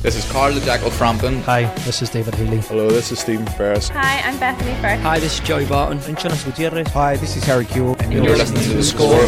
[0.00, 1.42] This is Carl the Jackal Frampton.
[1.42, 2.58] Hi, this is David Healy.
[2.58, 3.88] Hello, this is Stephen Ferris.
[3.88, 5.00] Hi, I'm Bethany Firth.
[5.00, 5.98] Hi, this is Joey Barton.
[6.06, 6.86] I'm Jonas Gutierrez.
[6.90, 8.00] Hi, this is Harry Kewell.
[8.00, 9.18] And you're, you're listening, listening to The Score.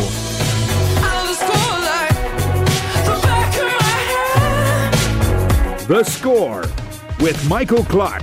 [5.89, 6.61] The Score
[7.19, 8.23] with Michael Clark.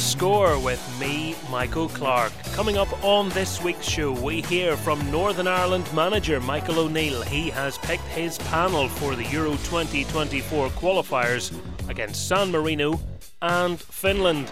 [0.00, 2.32] Score with me, Michael Clark.
[2.54, 7.20] Coming up on this week's show, we hear from Northern Ireland manager Michael O'Neill.
[7.20, 11.54] He has picked his panel for the Euro 2024 qualifiers
[11.90, 12.98] against San Marino
[13.42, 14.48] and Finland.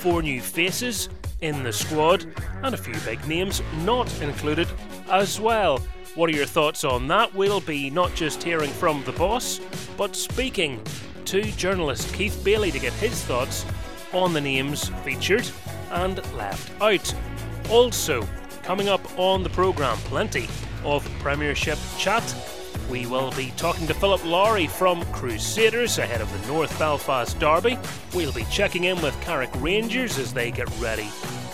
[0.00, 1.08] Four new faces
[1.40, 2.26] in the squad
[2.62, 4.68] and a few big names not included
[5.10, 5.78] as well.
[6.16, 7.34] What are your thoughts on that?
[7.34, 9.58] We'll be not just hearing from the boss,
[9.96, 10.82] but speaking
[11.24, 13.64] to journalist Keith Bailie to get his thoughts
[14.12, 15.48] on the names featured
[15.90, 17.14] and left out.
[17.70, 18.26] Also,
[18.62, 20.48] coming up on the programme, plenty
[20.84, 22.22] of Premiership chat.
[22.90, 27.78] We will be talking to Philip Lowry from Crusaders ahead of the North Belfast Derby.
[28.14, 31.08] We'll be checking in with Carrick Rangers as they get ready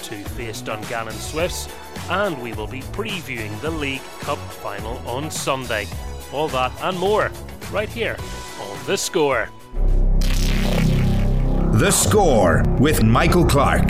[0.04, 1.68] to face Dungannon Swifts.
[2.08, 5.86] And we will be previewing the League Cup final on Sunday.
[6.32, 7.30] All that and more
[7.70, 8.16] right here
[8.60, 9.48] on The Score.
[11.78, 13.88] The Score with Michael Clark.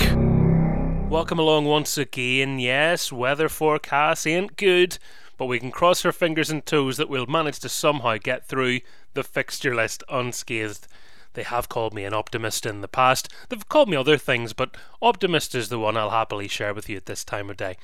[1.09, 2.59] Welcome along once again.
[2.59, 4.99] Yes, weather forecast ain't good,
[5.39, 8.81] but we can cross our fingers and toes that we'll manage to somehow get through
[9.15, 10.87] the fixture list unscathed.
[11.33, 13.33] They have called me an optimist in the past.
[13.49, 16.99] They've called me other things, but optimist is the one I'll happily share with you
[16.99, 17.79] at this time of day.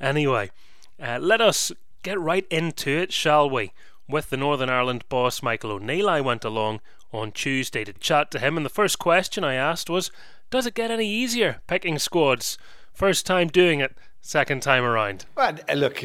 [0.00, 0.52] Anyway,
[0.98, 1.70] uh, let us
[2.02, 3.72] get right into it, shall we?
[4.08, 6.80] With the Northern Ireland boss Michael O'Neill, I went along
[7.14, 10.10] on Tuesday to chat to him, and the first question I asked was
[10.50, 12.58] Does it get any easier picking squads?
[12.92, 15.26] First time doing it, second time around.
[15.36, 16.04] Well, uh, look,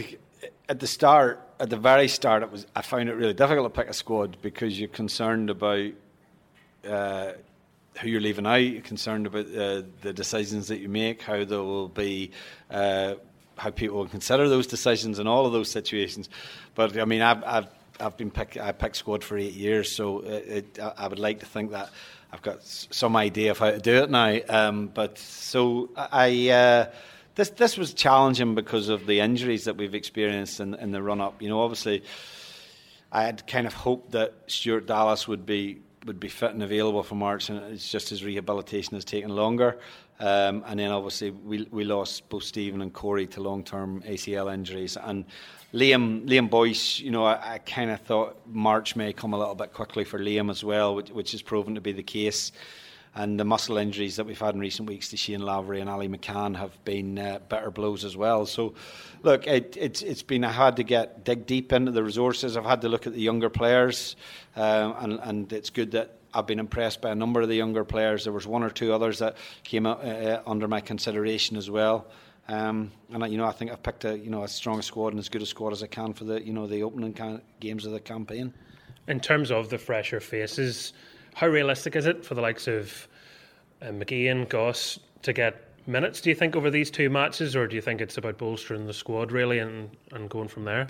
[0.67, 3.81] at the start, at the very start, it was I found it really difficult to
[3.81, 5.91] pick a squad because you're concerned about
[6.87, 7.31] uh,
[7.99, 11.63] who you're leaving out, you're concerned about uh, the decisions that you make, how there
[11.63, 12.31] will be.
[12.69, 13.15] Uh,
[13.57, 16.29] how people will consider those decisions in all of those situations,
[16.75, 17.67] but I mean, I've, I've
[17.99, 21.39] I've been pick, I picked squad for eight years, so it, it, I would like
[21.39, 21.89] to think that
[22.31, 24.39] I've got some idea of how to do it now.
[24.49, 26.49] Um, but so I.
[26.49, 26.85] Uh,
[27.39, 31.21] this this was challenging because of the injuries that we've experienced in, in the run
[31.21, 31.41] up.
[31.41, 32.03] You know, obviously,
[33.13, 37.01] I had kind of hoped that Stuart Dallas would be would be fit and available
[37.01, 39.79] for March, and it's just his rehabilitation has taken longer.
[40.19, 44.53] Um, and then obviously we we lost both Stephen and Corey to long term ACL
[44.53, 45.23] injuries, and
[45.73, 49.53] Liam Liam Boyce, you know, I, I kind of thought March may come a little
[49.53, 52.51] bit quickly for Liam as well, which, which has proven to be the case.
[53.15, 56.07] And the muscle injuries that we've had in recent weeks to Shane Lavery and Ali
[56.07, 58.45] McCann have been uh, better blows as well.
[58.45, 58.75] So,
[59.23, 62.55] look, it, it's it's been I had to get dig deep into the resources.
[62.55, 64.15] I've had to look at the younger players,
[64.55, 67.83] uh, and and it's good that I've been impressed by a number of the younger
[67.83, 68.25] players.
[68.25, 72.05] There was one or two others that came uh, uh under my consideration as well.
[72.49, 75.19] Um, and you know, I think I've picked a you know a strong squad and
[75.19, 77.91] as good a squad as I can for the you know the opening games of
[77.91, 78.53] the campaign.
[79.07, 80.93] In terms of the fresher faces,
[81.35, 83.07] how realistic is it for the likes of
[83.81, 86.21] uh, McGeehan, Goss to get minutes?
[86.21, 88.93] Do you think over these two matches, or do you think it's about bolstering the
[88.93, 90.87] squad really and, and going from there?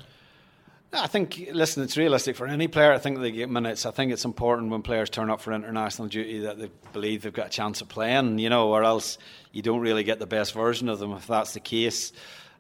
[0.91, 2.91] I think, listen, it's realistic for any player.
[2.91, 3.85] I think they get minutes.
[3.85, 7.31] I think it's important when players turn up for international duty that they believe they've
[7.31, 9.19] got a chance of playing, you know, or else
[9.51, 12.11] you don't really get the best version of them if that's the case.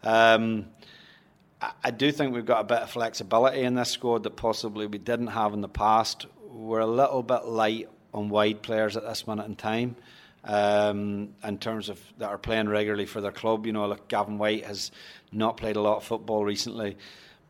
[0.03, 0.67] Um,
[1.83, 4.97] I, do think we've got a bit of flexibility in this squad that possibly we
[4.99, 6.27] didn't have in the past.
[6.47, 9.95] We're a little bit light on wide players at this minute in time.
[10.45, 14.37] Um, in terms of that are playing regularly for their club, you know, like Gavin
[14.37, 14.91] White has
[15.33, 16.95] not played a lot of football recently.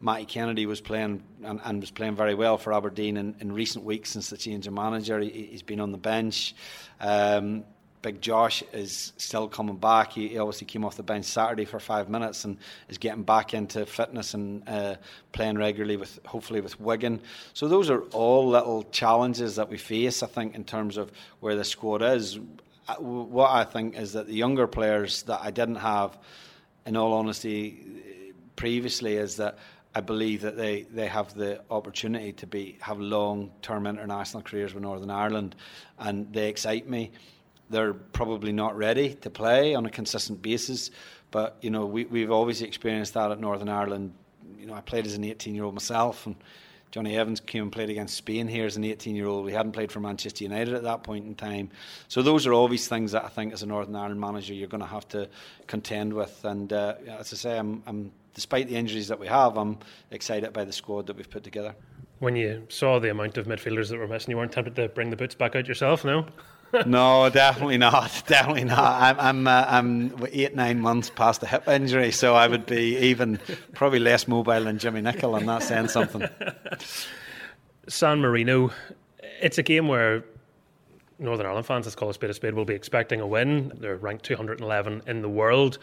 [0.01, 3.83] Matty Kennedy was playing and, and, was playing very well for Aberdeen in, in, recent
[3.83, 5.19] weeks since the change of manager.
[5.19, 6.55] He, has been on the bench.
[7.01, 7.65] Um,
[8.01, 10.13] Big Josh is still coming back.
[10.13, 12.57] He, he, obviously came off the bench Saturday for five minutes and
[12.87, 14.95] is getting back into fitness and uh,
[15.33, 17.19] playing regularly with hopefully with Wigan.
[17.53, 20.23] So those are all little challenges that we face.
[20.23, 21.11] I think in terms of
[21.41, 22.39] where the squad is.
[22.87, 26.17] Uh, what I think is that the younger players that I didn't have,
[26.85, 27.85] in all honesty,
[28.55, 29.57] previously, is that
[29.99, 34.73] I believe that they, they have the opportunity to be have long term international careers
[34.73, 35.57] with Northern Ireland,
[35.97, 37.11] and they excite me.
[37.69, 40.89] they're probably not ready to play on a consistent basis.
[41.31, 44.13] But you know, we, we've always experienced that at Northern Ireland.
[44.57, 46.37] You know, I played as an 18 year old myself, and
[46.91, 49.45] Jonny Evans came and played against Spain here as an 18 year old.
[49.45, 51.69] We hadn't played for Manchester United at that point in time.
[52.07, 54.81] So those are always things that I think, as a Northern Ireland manager, you're going
[54.81, 55.29] to have to
[55.67, 56.43] contend with.
[56.43, 59.77] And uh, as I say, I'm, I'm, despite the injuries that we have, I'm
[60.09, 61.75] excited by the squad that we've put together.
[62.19, 65.09] When you saw the amount of midfielders that were missing, you weren't tempted to bring
[65.09, 66.25] the boots back out yourself, no?
[66.85, 68.23] no, definitely not.
[68.27, 69.01] Definitely not.
[69.01, 72.97] I'm I'm, uh, I'm eight nine months past a hip injury, so I would be
[72.97, 73.39] even
[73.73, 75.37] probably less mobile than Jimmy Nicholl.
[75.37, 76.27] I'm not saying something.
[77.87, 78.71] San Marino,
[79.41, 80.23] it's a game where
[81.17, 83.71] Northern Ireland fans, let's call a spade a spade, will be expecting a win.
[83.79, 85.79] They're ranked 211 in the world.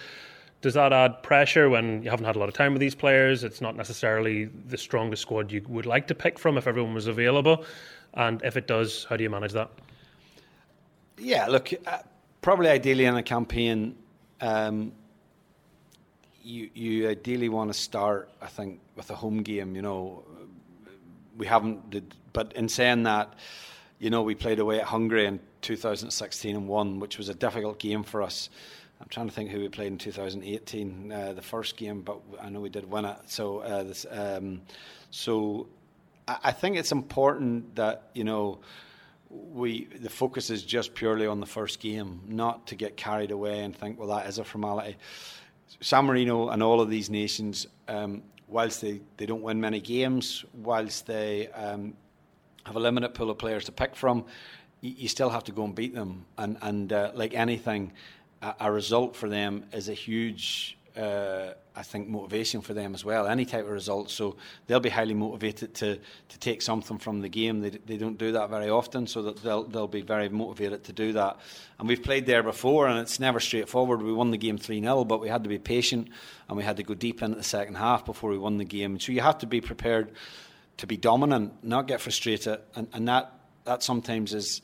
[0.62, 3.44] Does that add pressure when you haven't had a lot of time with these players?
[3.44, 7.06] It's not necessarily the strongest squad you would like to pick from if everyone was
[7.06, 7.64] available.
[8.14, 9.70] And if it does, how do you manage that?
[11.18, 11.98] Yeah, look, uh,
[12.42, 13.96] probably ideally in a campaign,
[14.40, 14.92] um,
[16.42, 19.74] you you ideally want to start, I think, with a home game.
[19.74, 20.24] You know,
[21.36, 23.34] we haven't, did, but in saying that,
[23.98, 27.78] you know, we played away at Hungary in 2016 and won, which was a difficult
[27.78, 28.50] game for us.
[29.00, 32.48] I'm trying to think who we played in 2018, uh, the first game, but I
[32.48, 33.16] know we did win it.
[33.26, 34.62] So, uh, this, um,
[35.10, 35.66] so
[36.28, 38.60] I, I think it's important that you know
[39.52, 43.64] we the focus is just purely on the first game, not to get carried away
[43.64, 44.96] and think, well, that is a formality.
[45.80, 50.44] San Marino and all of these nations, um, whilst they, they don't win many games,
[50.54, 51.94] whilst they um,
[52.64, 54.24] have a limited pool of players to pick from,
[54.80, 56.24] you, you still have to go and beat them.
[56.38, 57.92] And, and uh, like anything,
[58.42, 63.04] a, a, result for them is a huge uh, I think, motivation for them as
[63.04, 63.26] well.
[63.26, 65.98] Any type of result, so they'll be highly motivated to
[66.28, 67.60] to take something from the game.
[67.60, 70.92] They, they don't do that very often, so that they'll they'll be very motivated to
[70.92, 71.38] do that.
[71.78, 74.02] And we've played there before, and it's never straightforward.
[74.02, 76.08] We won the game three 0 but we had to be patient,
[76.48, 78.98] and we had to go deep into the second half before we won the game.
[78.98, 80.12] So you have to be prepared
[80.78, 83.32] to be dominant, not get frustrated, and, and that
[83.64, 84.62] that sometimes is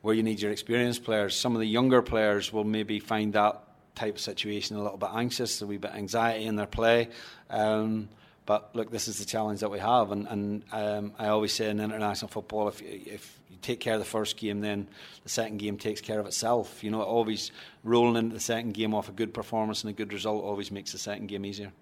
[0.00, 1.36] where you need your experienced players.
[1.36, 3.62] Some of the younger players will maybe find that
[3.96, 7.08] type of situation, a little bit anxious, a wee bit anxiety in their play.
[7.50, 8.08] Um,
[8.44, 11.68] but look, this is the challenge that we have, and, and um, I always say
[11.68, 14.86] in international football, if if you take care of the first game, then
[15.24, 16.84] the second game takes care of itself.
[16.84, 17.50] You know, always
[17.82, 20.92] rolling into the second game off a good performance and a good result always makes
[20.92, 21.72] the second game easier.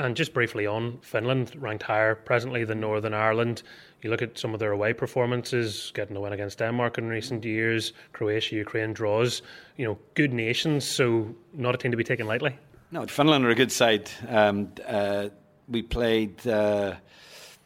[0.00, 3.62] And just briefly on Finland, ranked higher presently than Northern Ireland.
[4.00, 7.44] You look at some of their away performances, getting a win against Denmark in recent
[7.44, 9.42] years, Croatia, Ukraine draws.
[9.76, 12.56] You know, good nations, so not a team to be taken lightly.
[12.90, 14.10] No, Finland are a good side.
[14.26, 15.28] Um, uh,
[15.68, 16.94] we played uh,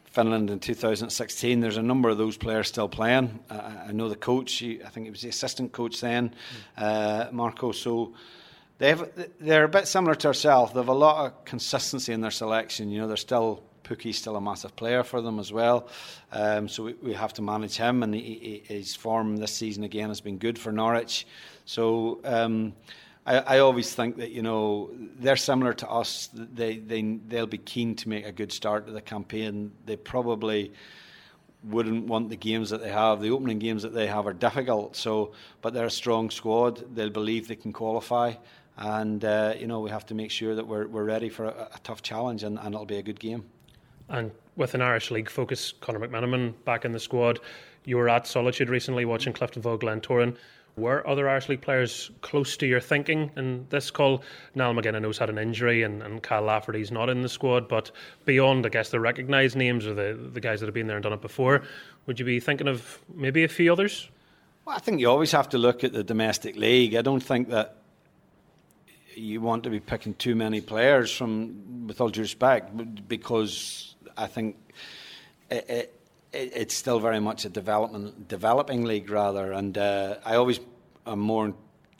[0.03, 1.61] Finland in 2016.
[1.61, 3.39] There's a number of those players still playing.
[3.49, 4.61] Uh, I know the coach.
[4.61, 6.35] I think he was the assistant coach then,
[6.77, 7.73] uh, Markku.
[7.73, 8.13] So
[8.77, 10.73] they have, they're a bit similar to ourselves.
[10.73, 12.89] They have a lot of consistency in their selection.
[12.89, 15.87] You know, they're still Pukki's still a massive player for them as well.
[16.31, 19.83] Um, so we, we, have to manage him, and he, he, his form this season
[19.83, 21.27] again has been good for Norwich.
[21.65, 22.73] So um,
[23.25, 24.89] I, I, always think that you know
[25.19, 26.29] they're similar to us.
[26.33, 29.71] They they they'll be keen to make a good start to the campaign.
[29.85, 30.73] They probably
[31.63, 33.21] wouldn't want the games that they have.
[33.21, 34.95] The opening games that they have are difficult.
[34.95, 36.95] So, but they're a strong squad.
[36.95, 38.33] They'll believe they can qualify
[38.77, 41.69] and uh, you know we have to make sure that we're, we're ready for a,
[41.73, 43.45] a tough challenge and, and, it'll be a good game.
[44.09, 47.39] And with an Irish League focus, Conor McMenamin back in the squad.
[47.85, 50.35] You were at Solitude recently watching Cliftonville Glentoran.
[50.77, 54.23] Were other Irish League players close to your thinking in this call?
[54.55, 57.29] Niall McGinn, I know, has had an injury, and, and Kyle Lafferty's not in the
[57.29, 57.69] squad.
[57.69, 57.91] But
[58.25, 61.03] beyond, I guess, the recognised names or the, the guys that have been there and
[61.03, 61.63] done it before,
[62.07, 64.09] would you be thinking of maybe a few others?
[64.65, 66.93] Well, I think you always have to look at the domestic league.
[66.95, 67.77] I don't think that
[69.17, 74.27] you want to be picking too many players from, with all due respect, because I
[74.27, 74.57] think
[75.49, 76.01] it, it,
[76.33, 80.59] it's still very much a development developing league rather, and uh, I always
[81.05, 81.53] am more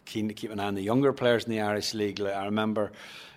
[0.06, 2.20] keen to keep an eye on the younger players in the Irish league.
[2.20, 2.92] Like I remember,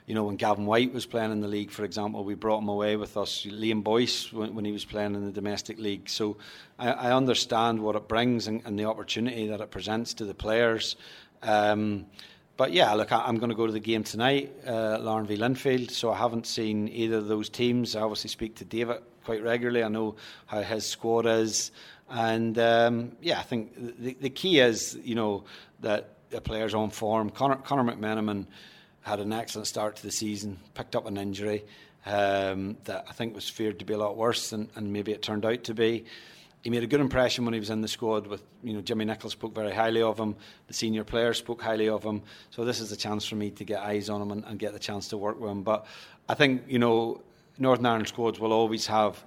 [0.07, 2.69] you know, when Gavin White was playing in the league, for example, we brought him
[2.69, 3.47] away with us.
[3.47, 6.09] Liam Boyce when, when he was playing in the domestic league.
[6.09, 6.37] So
[6.79, 10.35] I, I understand what it brings and, and, the opportunity that it presents to the
[10.35, 10.97] players.
[11.43, 12.07] Um,
[12.59, 15.37] but yeah, look, I, am going to go to the game tonight, uh, Larne v
[15.37, 15.93] Linfield.
[15.93, 17.95] So I haven't seen either of those teams.
[17.95, 19.85] I obviously speak to David quite regularly.
[19.85, 21.71] I know how his squad is,
[22.11, 25.45] and um, yeah, I think the, the key is you know
[25.83, 27.31] that the players on form.
[27.31, 28.47] Connor, Conor McMenamin
[29.03, 31.65] had an excellent start to the season, picked up an injury
[32.07, 35.23] um, that I think was feared to be a lot worse, and, and maybe it
[35.23, 36.07] turned out to be.
[36.62, 38.27] He made a good impression when he was in the squad.
[38.27, 40.35] With you know, Jimmy Nicholl spoke very highly of him.
[40.67, 42.23] The senior players spoke highly of him.
[42.50, 44.73] So this is a chance for me to get eyes on him and, and get
[44.73, 45.62] the chance to work with him.
[45.62, 45.87] But
[46.29, 47.23] I think you know,
[47.59, 49.23] Northern Ireland squads will always have,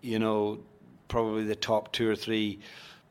[0.00, 0.58] you know,
[1.08, 2.58] probably the top two or three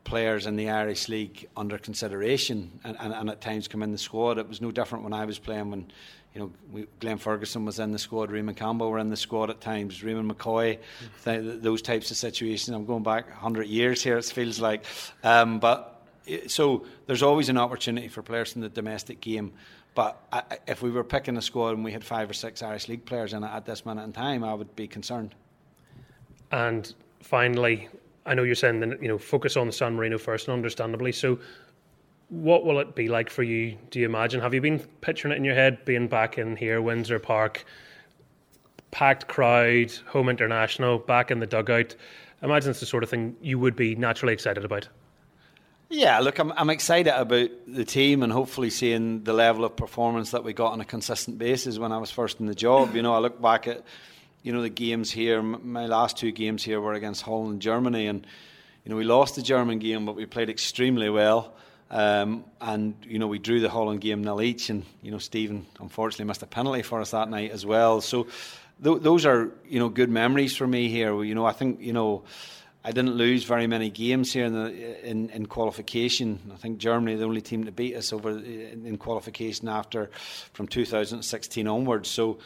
[0.04, 3.98] players in the Irish League under consideration and, and, and, at times come in the
[3.98, 4.36] squad.
[4.38, 5.92] It was no different when I was playing when
[6.34, 9.50] you know we, Glenn Ferguson was in the squad, Raymond Campbell were in the squad
[9.50, 10.78] at times, Raymond McCoy,
[11.24, 12.74] th- those types of situations.
[12.74, 14.84] I'm going back 100 years here, it feels like.
[15.22, 16.02] Um, but
[16.46, 19.52] so there's always an opportunity for players in the domestic game.
[19.94, 22.88] But I, if we were picking a squad and we had five or six Irish
[22.88, 25.34] League players in it at this minute in time, I would be concerned.
[26.50, 27.88] And finally,
[28.24, 31.38] I know you're saying that you know focus on San Marino first, and understandably so.
[32.32, 33.76] What will it be like for you?
[33.90, 34.40] Do you imagine?
[34.40, 37.66] Have you been picturing it in your head, being back in here, Windsor Park,
[38.90, 41.94] packed crowd, home international, back in the dugout?
[42.42, 44.88] Imagine it's the sort of thing you would be naturally excited about.
[45.90, 50.30] Yeah, look, I'm, I'm excited about the team and hopefully seeing the level of performance
[50.30, 52.96] that we got on a consistent basis when I was first in the job.
[52.96, 53.84] You know, I look back at
[54.42, 55.42] you know the games here.
[55.42, 58.26] My last two games here were against Holland and Germany, and
[58.86, 61.52] you know we lost the German game, but we played extremely well.
[61.92, 65.66] Um, and you know we drew the Holland game nil each, and you know Stephen
[65.78, 68.00] unfortunately missed a penalty for us that night as well.
[68.00, 68.26] So
[68.82, 71.22] th- those are you know good memories for me here.
[71.22, 72.24] You know I think you know.
[72.84, 76.40] I didn't lose very many games here in, the, in, in qualification.
[76.52, 80.10] I think Germany the only team to beat us over in, in qualification after
[80.52, 82.08] from 2016 onwards.
[82.08, 82.38] So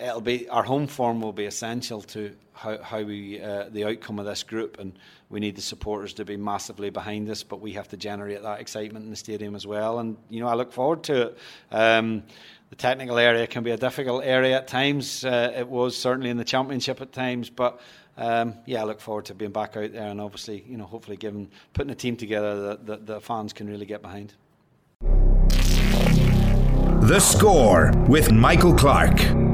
[0.00, 4.18] it'll be our home form will be essential to how, how we uh, the outcome
[4.18, 4.92] of this group, and
[5.28, 7.42] we need the supporters to be massively behind us.
[7.42, 10.48] But we have to generate that excitement in the stadium as well, and you know
[10.48, 11.38] I look forward to it.
[11.70, 12.22] Um,
[12.70, 15.24] the technical area can be a difficult area at times.
[15.24, 17.80] Uh, it was certainly in the championship at times, but.
[18.16, 21.16] Um, yeah, I look forward to being back out there and obviously, you know, hopefully
[21.16, 24.34] giving putting a team together that, that the fans can really get behind.
[27.08, 29.49] The score with Michael Clark.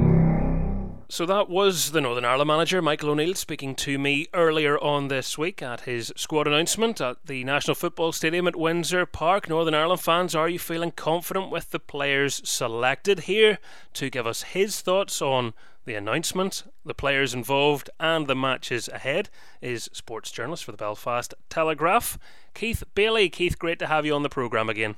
[1.09, 5.39] So that was the Northern Ireland manager, Michael O'Neill, speaking to me earlier on this
[5.39, 9.49] week at his squad announcement at the National Football Stadium at Windsor Park.
[9.49, 13.59] Northern Ireland fans, are you feeling confident with the players selected here?
[13.95, 19.31] To give us his thoughts on the announcement, the players involved, and the matches ahead
[19.63, 22.19] is sports journalist for the Belfast Telegraph,
[22.53, 23.29] Keith Bailie.
[23.29, 24.97] Keith, great to have you on the programme again.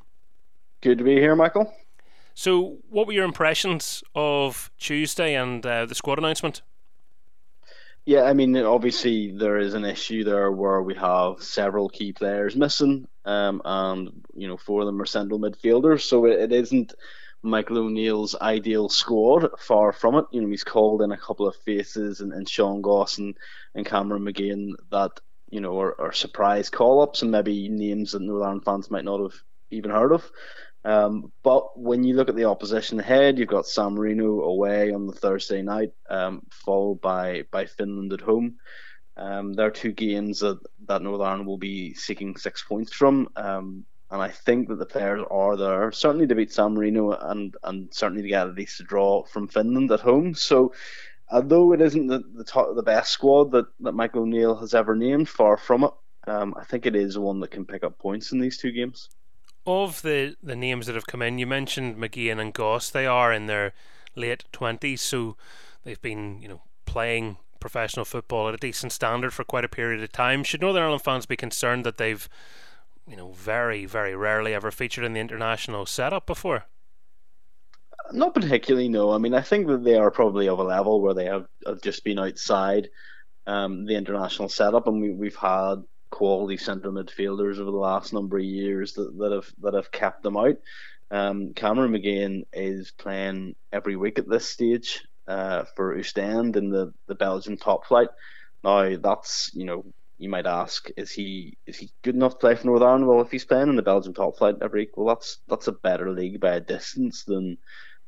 [0.81, 1.71] Good to be here, Michael.
[2.39, 6.63] So, what were your impressions of Tuesday and uh, the squad announcement?
[8.07, 12.55] Yeah, I mean, obviously there is an issue there where we have several key players
[12.55, 16.03] missing, um, and you know four of them are central midfielders.
[16.03, 16.95] So it, it isn't
[17.43, 19.59] Michael O'Neill's ideal squad.
[19.59, 20.27] Far from it.
[20.31, 23.35] You know, he's called in a couple of faces, and, and Sean Goss and,
[23.85, 25.19] Cameron McGeehan that
[25.51, 29.21] you know are, are surprise call ups, and maybe names that Northern fans might not
[29.23, 29.35] have
[29.73, 30.31] even heard of.
[30.85, 35.07] Um, but when you look at the opposition ahead, you've got San Marino away on
[35.07, 38.57] the Thursday night, um, followed by, by Finland at home.
[39.17, 43.29] Um, there are two games that, that Northern Ireland will be seeking six points from.
[43.35, 47.55] Um, and I think that the players are there, certainly to beat San Marino and,
[47.65, 50.35] and certainly to get at least a draw from Finland at home.
[50.35, 50.73] So,
[51.31, 54.95] although it isn't the, the, top, the best squad that, that Michael O'Neill has ever
[54.95, 55.91] named, far from it,
[56.27, 59.11] um, I think it is one that can pick up points in these two games
[59.69, 62.91] of the, the names that have come in, you mentioned McGeehan and Goss.
[62.91, 63.75] They are in their
[64.17, 65.37] late twenties, so
[65.85, 70.03] they've been you know playing professional football at a decent standard for quite a period
[70.03, 70.43] of time.
[70.43, 72.29] Should Northern Ireland fans be concerned that they've
[73.07, 76.65] you know very very rarely ever featured in the international setup before?
[78.13, 79.13] Not particularly, no.
[79.13, 81.83] I mean, I think that they are probably of a level where they have, have
[81.83, 82.89] just been outside
[83.47, 88.39] um, the international setup, and we, we've had quality central midfielders over the last number
[88.39, 90.57] of years that, that have that have kept them out.
[91.11, 96.93] Um, Cameron McGeehan is playing every week at this stage uh, for Ostend in the,
[97.07, 98.09] the Belgian top flight.
[98.65, 99.85] Now that's you know
[100.19, 103.07] you might ask is he is he good enough to play for Northern Ireland?
[103.07, 105.73] Well, if he's playing in the Belgian top flight every week, well that's that's a
[105.73, 107.59] better league by a distance than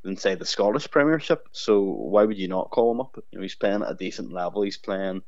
[0.03, 1.47] than say the Scottish Premiership.
[1.51, 3.17] So why would you not call him up?
[3.31, 4.63] You know he's playing at a decent level.
[4.63, 5.21] He's playing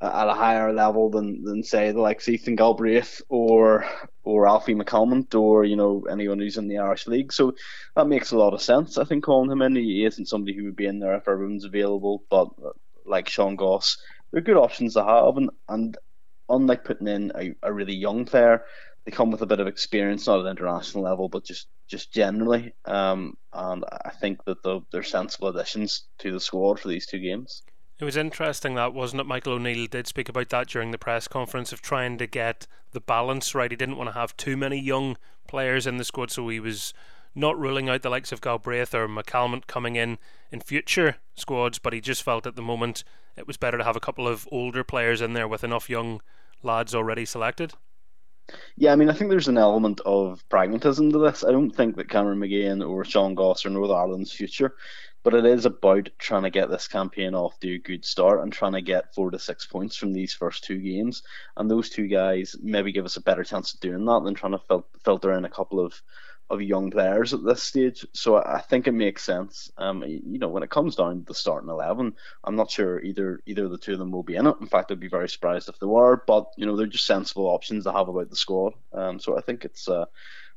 [0.00, 3.86] at a higher level than, than say the likes Ethan Galbraith or
[4.24, 7.32] or Alfie McCalmont or you know anyone who's in the Irish League.
[7.32, 7.54] So
[7.94, 8.98] that makes a lot of sense.
[8.98, 11.64] I think calling him in, he isn't somebody who would be in there if everyone's
[11.64, 12.24] available.
[12.28, 12.48] But
[13.06, 13.96] like Sean Goss,
[14.30, 15.96] they're good options to have, and and
[16.48, 18.64] unlike putting in a, a really young player,
[19.04, 22.74] they come with a bit of experience, not at international level, but just just generally.
[22.84, 27.20] Um, and I think that the, they're sensible additions to the squad for these two
[27.20, 27.62] games.
[27.98, 29.26] It was interesting that, wasn't it?
[29.26, 33.00] Michael O'Neill did speak about that during the press conference of trying to get the
[33.00, 33.70] balance right.
[33.70, 35.16] He didn't want to have too many young
[35.48, 36.92] players in the squad, so he was
[37.34, 40.18] not ruling out the likes of Galbraith or McCalmont coming in
[40.50, 43.02] in future squads, but he just felt at the moment
[43.36, 46.20] it was better to have a couple of older players in there with enough young
[46.62, 47.74] lads already selected.
[48.76, 51.44] Yeah, I mean, I think there's an element of pragmatism to this.
[51.44, 54.76] I don't think that Cameron McGeehan or Sean Goss are Northern Ireland's future,
[55.26, 58.52] but it is about trying to get this campaign off to a good start and
[58.52, 61.24] trying to get four to six points from these first two games.
[61.56, 64.52] And those two guys maybe give us a better chance of doing that than trying
[64.52, 66.00] to fil- filter in a couple of
[66.48, 68.06] of young players at this stage.
[68.12, 69.68] So I think it makes sense.
[69.76, 72.14] Um, you know, when it comes down to the starting eleven,
[72.44, 74.54] I'm not sure either either of the two of them will be in it.
[74.60, 76.22] In fact, I'd be very surprised if they were.
[76.24, 78.74] But you know, they're just sensible options to have about the squad.
[78.92, 80.04] Um, so I think it's uh,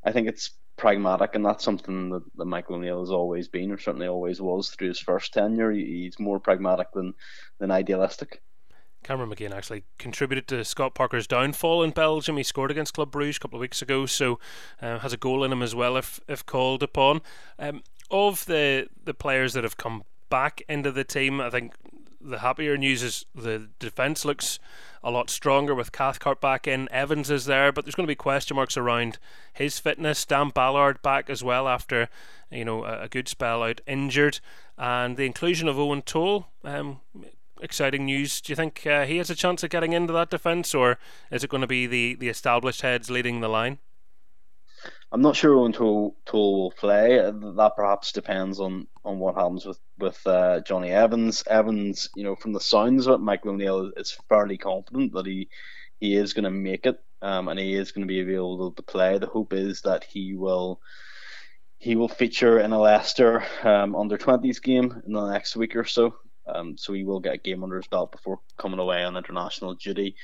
[0.04, 3.78] I think it's pragmatic, and that's something that, that Michael O'Neill has always been, or
[3.78, 5.72] certainly always was through his first tenure.
[5.72, 7.14] He's more pragmatic than
[7.60, 8.42] than idealistic.
[9.04, 12.38] Cameron McGeehan actually contributed to Scott Parker's downfall in Belgium.
[12.38, 14.40] He scored against Club Bruges a couple of weeks ago, so
[14.82, 17.22] uh, has a goal in him as well if if called upon.
[17.58, 21.74] Um, of the the players that have come back into the team, I think
[22.22, 24.60] the happier news is the defence looks
[25.04, 26.90] a lot stronger with Cathcart back in.
[26.92, 29.18] Evans is there, but there's going to be question marks around
[29.54, 30.26] his fitness.
[30.26, 32.10] Dan Ballard back as well after
[32.52, 34.40] you know a, good spell out injured,
[34.78, 36.48] and the inclusion of Eoin Toal.
[36.64, 37.00] Um,
[37.62, 38.40] exciting news.
[38.42, 40.98] Do you think uh, he has a chance of getting into that defence, or
[41.32, 43.80] is it going to be the, the established heads leading the line?
[45.12, 47.18] I'm not sure when Toal, Toal will play.
[47.18, 51.44] That perhaps depends on, on what happens with with uh, Jonny Evans.
[51.48, 55.50] Evans, you know, from the sounds of it, Michael O'Neill is fairly confident that he
[56.00, 58.84] he is going to make it, um, and he is going to be able to
[58.84, 59.18] play.
[59.18, 60.80] The hope is that he will
[61.80, 65.86] he will feature in a Leicester um, under 20s game in the next week or
[65.86, 66.13] so.
[66.46, 69.75] Um, so he will get a game under his belt before coming away on international
[69.75, 70.16] duty.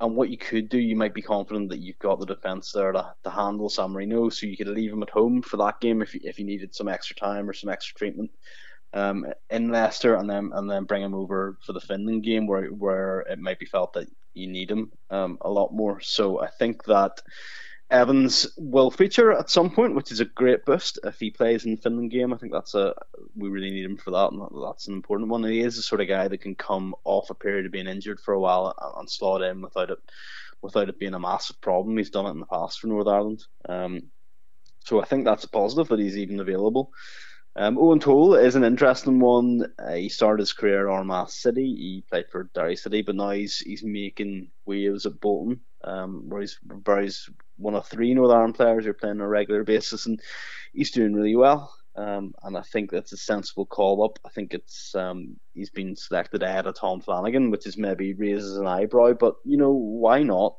[0.00, 2.92] And what you could do, you might be confident that you've got the defence there
[2.92, 6.02] to, to handle San Marino, so you could leave him at home for that game
[6.02, 8.30] if you, if you needed some extra time or some extra treatment
[8.92, 12.66] um, in Leicester, and then and then bring him over for the Finland game where
[12.66, 16.00] where it might be felt that you need him um, a lot more.
[16.00, 17.20] So I think that
[17.90, 21.72] Evans will feature at some point, which is a great boost if he plays in
[21.72, 22.34] the Finland game.
[22.34, 22.94] I think that's a
[23.34, 25.42] we really need him for that, and that's an important one.
[25.44, 28.20] He is the sort of guy that can come off a period of being injured
[28.20, 29.98] for a while and, slot in without it
[30.60, 31.96] without it being a massive problem.
[31.96, 34.02] He's done it in the past for Northern Ireland, um,
[34.84, 36.92] so I think that's a positive that he's even available.
[37.56, 39.64] Um, Eoin Toal is an interesting one.
[39.78, 41.74] Uh, he started his career at Armagh City.
[41.74, 46.42] He played for Derry City, but now he's he's making waves at Bolton, um, where
[46.42, 50.06] he's where he's one of three Northern players who are playing on a regular basis,
[50.06, 50.20] and
[50.72, 51.74] he's doing really well.
[51.96, 54.20] Um, and I think that's a sensible call up.
[54.24, 58.56] I think it's um, he's been selected ahead of Tom Flanagan, which is maybe raises
[58.56, 60.54] an eyebrow, but you know why not?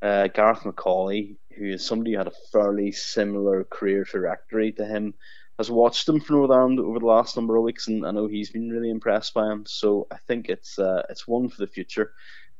[0.00, 5.12] Uh, Gareth McAuley, who is somebody who had a fairly similar career trajectory to him,
[5.58, 8.26] has watched him for Northern Ireland over the last number of weeks, and I know
[8.26, 9.64] he's been really impressed by him.
[9.66, 12.12] So I think it's uh, it's one for the future,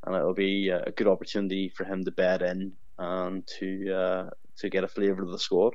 [0.05, 4.69] and it'll be a good opportunity for him to bed in and to uh, to
[4.69, 5.75] get a flavour of the squad.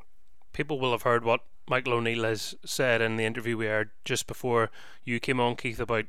[0.52, 4.28] People will have heard what Michael O'Neill has said in the interview we heard just
[4.28, 4.70] before
[5.04, 6.06] you came on, Keith, about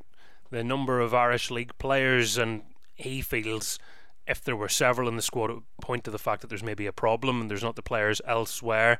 [0.50, 2.62] the number of Irish League players, and
[2.94, 3.79] he feels
[4.27, 6.62] if there were several in the squad, it would point to the fact that there's
[6.62, 8.98] maybe a problem and there's not the players elsewhere.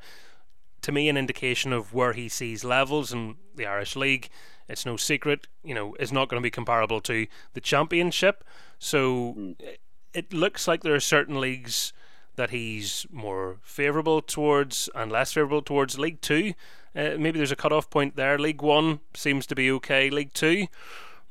[0.83, 4.29] To me, an indication of where he sees levels in the Irish League.
[4.69, 8.45] It's no secret, you know, is not going to be comparable to the Championship.
[8.79, 9.77] So mm.
[10.13, 11.95] it looks like there are certain leagues
[12.37, 16.55] that he's more favourable towards and less favourable towards League Two.
[16.97, 18.39] Uh, maybe there's a cut-off point there.
[18.39, 20.11] League One seems to be okay.
[20.11, 20.67] League Two,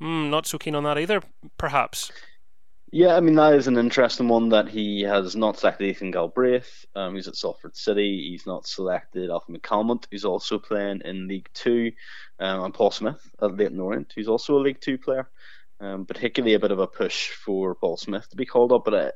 [0.02, 1.22] mm, not so keen on that either.
[1.58, 2.12] Perhaps.
[2.92, 6.86] Yeah, I mean that is an interesting one that he has not selected Ethan Galbraith.
[6.94, 8.30] Um, he's at Salford City.
[8.30, 11.92] He's not selected Alfie McCalmont, who's also playing in League Two,
[12.40, 15.28] um, and Paul Smyth at Leyton Orient, who's also a League Two player.
[15.80, 18.86] Um, particularly a bit of a push for Paul Smyth to be called up.
[18.86, 19.16] But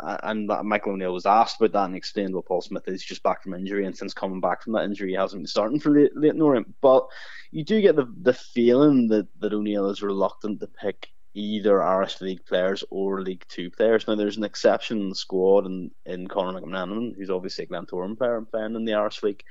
[0.00, 3.22] uh, and Michael O'Neill was asked about that and explained what Paul Smyth is just
[3.22, 5.90] back from injury, and since coming back from that injury, he hasn't been starting for
[5.90, 6.74] Leyton Orient.
[6.80, 7.06] But
[7.52, 12.20] you do get the the feeling that that O'Neill is reluctant to pick either Irish
[12.20, 14.08] League players or League Two players.
[14.08, 18.18] Now there's an exception in the squad in, in Conor McMenamin, who's obviously a Glentoran
[18.18, 19.44] player and playing in the Irish League.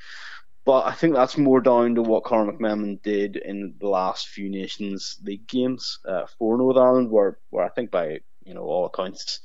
[0.65, 4.49] But I think that's more down to what Conor McMenamin did in the last few
[4.49, 8.85] Nations League games uh, for Northern Ireland, where, where I think by you know all
[8.85, 9.39] accounts,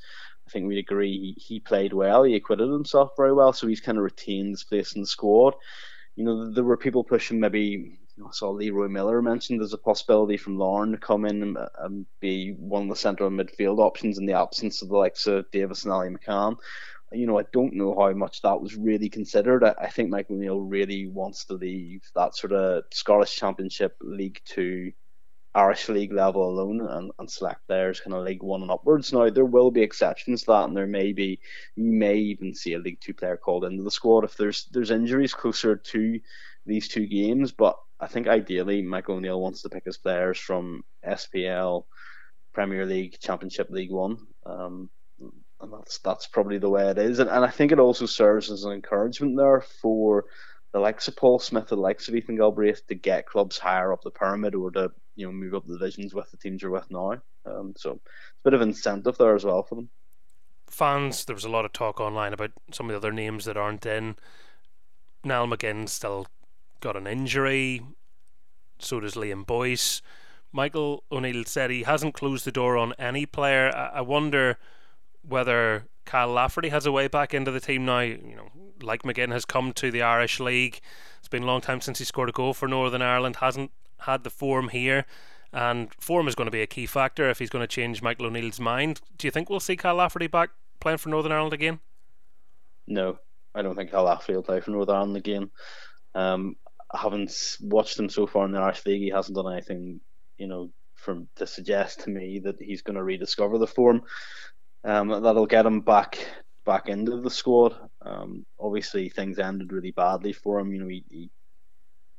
[0.46, 2.24] I think we'd agree he, he played well.
[2.24, 5.55] He acquitted himself very well, so he's kind of retained his place in the squad.
[6.16, 10.37] You know, there were people pushing maybe I saw Leroy Millar mentioned there's a possibility
[10.37, 14.27] from Larne to come in and, and be one of the central midfield options in
[14.27, 16.57] the absence of the likes of Davis and Ali McCann.
[17.14, 19.64] You know, I don't know how much that was really considered.
[19.64, 24.40] I, I think Mike O'Neill really wants to leave that sort of Scottish Championship League
[24.44, 24.92] Two
[25.55, 29.12] Irish League level alone and, and select players kind of League One and upwards.
[29.12, 31.38] Now there will be exceptions to that, and there may be
[31.77, 34.90] you may even see a League Two player called into the squad if there's there's
[34.90, 36.20] injuries closer to
[36.66, 37.53] these two games.
[37.53, 41.85] But I think ideally Mike O'Neill wants to pick his players from SPL,
[42.53, 44.18] Premier League, Championship League One.
[44.44, 44.90] Um,
[45.61, 47.19] and that's that's probably the way it is.
[47.19, 50.25] And, and I think it also serves as an encouragement there for
[50.73, 54.03] the likes of Paul Smyth, the likes of Ethan Galbraith to get clubs higher up
[54.03, 56.90] the pyramid or to you know move up the divisions with the teams you're with
[56.90, 57.23] now.
[57.47, 59.88] Um, so it's a bit of incentive there as well for them.
[60.67, 63.57] Fans, there was a lot of talk online about some of the other names that
[63.57, 64.17] aren't in.
[65.23, 66.27] Niall McGinn still
[66.81, 67.83] got an injury.
[68.79, 70.03] So does Liam Boyce.
[70.53, 73.75] Michael O'Neill said he hasn't closed the door on any player.
[73.75, 74.59] I, I wonder
[75.27, 78.01] whether Kyle Lafferty has a way back into the team now.
[78.01, 78.49] You know,
[78.83, 80.81] like McGinn has come to the Irish League.
[81.19, 83.37] It's been a long time since he scored a goal for Northern Ireland.
[83.37, 85.07] Hasn't had the form here,
[85.53, 88.27] and form is going to be a key factor if he's going to change Michael
[88.27, 89.01] O'Neill's mind.
[89.17, 91.81] Do you think we'll see Kyle Lafferty back playing for Northern Ireland again?
[92.87, 93.19] No,
[93.55, 95.51] I don't think Kyle Lafferty will play for Northern Ireland again.
[96.15, 96.57] Um,
[96.93, 99.01] I haven't watched him so far in the Irish League.
[99.01, 100.01] He hasn't done anything,
[100.37, 104.03] you know, from to suggest to me that he's going to rediscover the form.
[104.85, 106.18] Um, that'll get him back
[106.64, 107.75] back into the squad.
[108.03, 110.73] Um, obviously, things ended really badly for him.
[110.73, 111.31] You know, he, he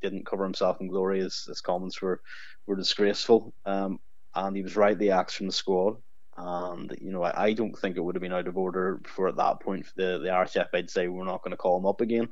[0.02, 1.20] didn't cover himself in glory.
[1.20, 2.22] His, his comments were
[2.66, 4.00] were disgraceful, um,
[4.34, 5.98] and he was rightly axed from the squad.
[6.38, 9.30] And you know, I, I, don't think it would have been out of order for
[9.30, 12.28] at that point the the I'd say we're not going to call him up again.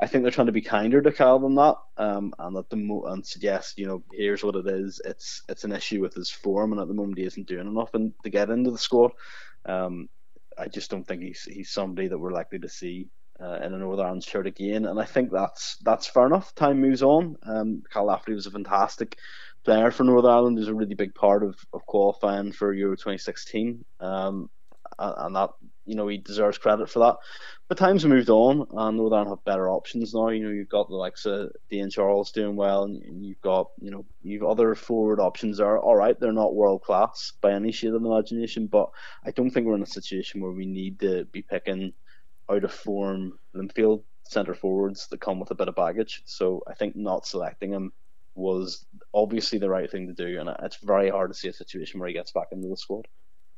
[0.00, 2.76] I think they're trying to be kinder to Kyle than that, um, and that the
[2.76, 5.00] mo- and suggest you know here's what it is.
[5.04, 7.90] It's it's an issue with his form, and at the moment he isn't doing enough
[7.92, 9.10] to get into the squad.
[9.66, 10.08] Um,
[10.58, 13.08] I just don't think he's he's somebody that we're likely to see
[13.40, 16.54] uh, in a Northern Ireland shirt again, and I think that's that's fair enough.
[16.54, 17.36] Time moves on.
[17.42, 19.16] Um, Kyle Lafferty was a fantastic
[19.64, 20.58] player for Northern Ireland.
[20.58, 24.50] He was a really big part of, of qualifying for Euro 2016, um,
[24.98, 25.50] and that
[25.90, 27.16] you know he deserves credit for that.
[27.66, 30.28] But times have moved on, and Northern have better options now.
[30.28, 33.90] You know you've got the likes of Dane Charles doing well, and you've got you
[33.90, 36.18] know you've other forward options are all right.
[36.18, 38.90] They're not world class by any shade of imagination, but
[39.24, 41.92] I don't think we're in a situation where we need to be picking
[42.48, 46.22] out of form Linfield centre forwards that come with a bit of baggage.
[46.24, 47.92] So I think not selecting him
[48.36, 51.98] was obviously the right thing to do, and it's very hard to see a situation
[51.98, 53.08] where he gets back into the squad.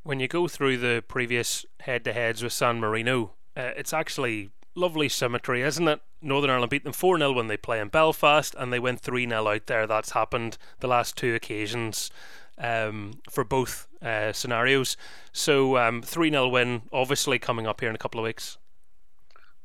[0.04, 5.62] When you go through the previous head-to-heads with San Marino, uh, it's actually lovely symmetry,
[5.62, 6.00] isn't it?
[6.20, 9.28] Northern Ireland beat them 4 0 when they play in Belfast, and they went 3
[9.28, 9.86] 0 out there.
[9.86, 12.10] That's happened the last two occasions
[12.58, 14.96] um, for both uh, scenarios.
[15.32, 18.58] So, um, 3 0 win, obviously, coming up here in a couple of weeks.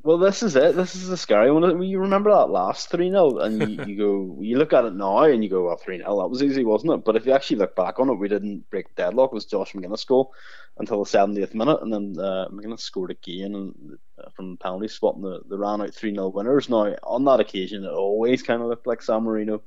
[0.07, 0.77] Well, this is it.
[0.77, 1.83] This is the scary one.
[1.83, 5.23] You remember that last 3 0, and you, you go, you look at it now
[5.23, 7.03] and you go, well, 3 0, that was easy, wasn't it?
[7.03, 9.31] But if you actually look back on it, we didn't break deadlock.
[9.31, 10.33] It was Josh Magennis goal
[10.77, 14.87] until the 70th minute, and then uh, Magennis scored again and, uh, from the penalty
[14.87, 16.69] spot, and the, the ran out 3 0 winners.
[16.69, 19.61] Now, on that occasion, it always kind of looked like San Marino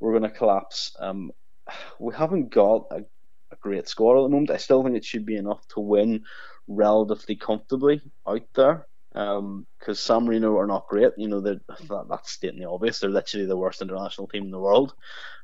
[0.00, 0.96] were going to collapse.
[0.98, 1.30] Um,
[2.00, 3.04] we haven't got a,
[3.52, 4.50] a great score at the moment.
[4.50, 6.24] I still think it should be enough to win
[6.66, 11.12] relatively comfortably out there because um, San Marino are not great.
[11.16, 11.60] You know, that,
[12.08, 12.98] that's stating the obvious.
[12.98, 14.94] They're literally the worst international team in the world.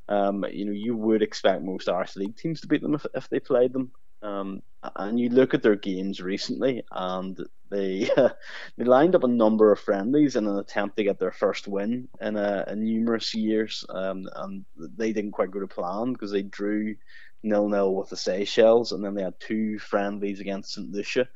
[0.08, 3.28] Um, you know, you would expect most Irish League teams to beat them if, if
[3.28, 3.92] they played them.
[4.22, 4.62] Um,
[4.96, 7.38] and you look at their games recently, and
[7.70, 8.10] they
[8.76, 12.08] they lined up a number of friendlies in an attempt to get their first win
[12.20, 16.42] in, a, in numerous years, um, and they didn't quite go to plan because they
[16.42, 16.96] drew
[17.42, 21.28] nil nil with the Seychelles, and then they had two friendlies against St Lucia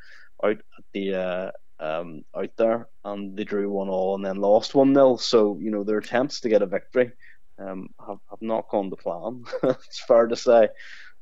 [0.42, 4.74] out at the uh, um, out there, and they drew one all and then lost
[4.74, 7.12] one 0 So you know their attempts to get a victory
[7.58, 9.44] um, have have not gone to plan.
[9.62, 10.68] it's fair to say.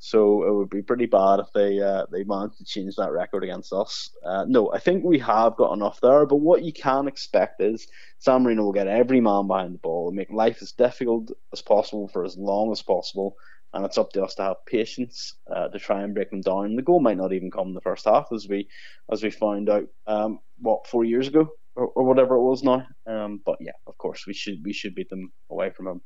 [0.04, 3.44] So it would be pretty bad if they uh, they managed to change that record
[3.44, 4.10] against us.
[4.24, 6.26] Uh, no, I think we have got enough there.
[6.26, 7.86] But what you can expect is
[8.18, 11.62] San Marino will get every man behind the ball and make life as difficult as
[11.62, 13.36] possible for as long as possible
[13.74, 16.76] and it's up to us to have patience uh, to try and break them down.
[16.76, 18.68] The goal might not even come in the first half, as we
[19.10, 22.86] as we found out um, what four years ago or, or whatever it was now.
[23.06, 26.00] Um, but yeah, of course we should we should beat them away from them.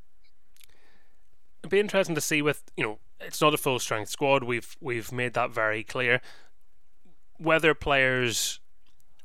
[1.63, 4.45] It'd be interesting to see with you know it's not a full strength squad.
[4.45, 6.21] We've we've made that very clear.
[7.39, 8.61] Whether players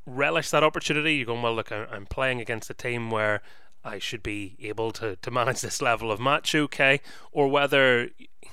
[0.06, 1.56] relish that opportunity, you're going well.
[1.56, 3.42] Look, I'm playing against a team where
[3.84, 8.10] I should be able to, to manage this level of match okay, or whether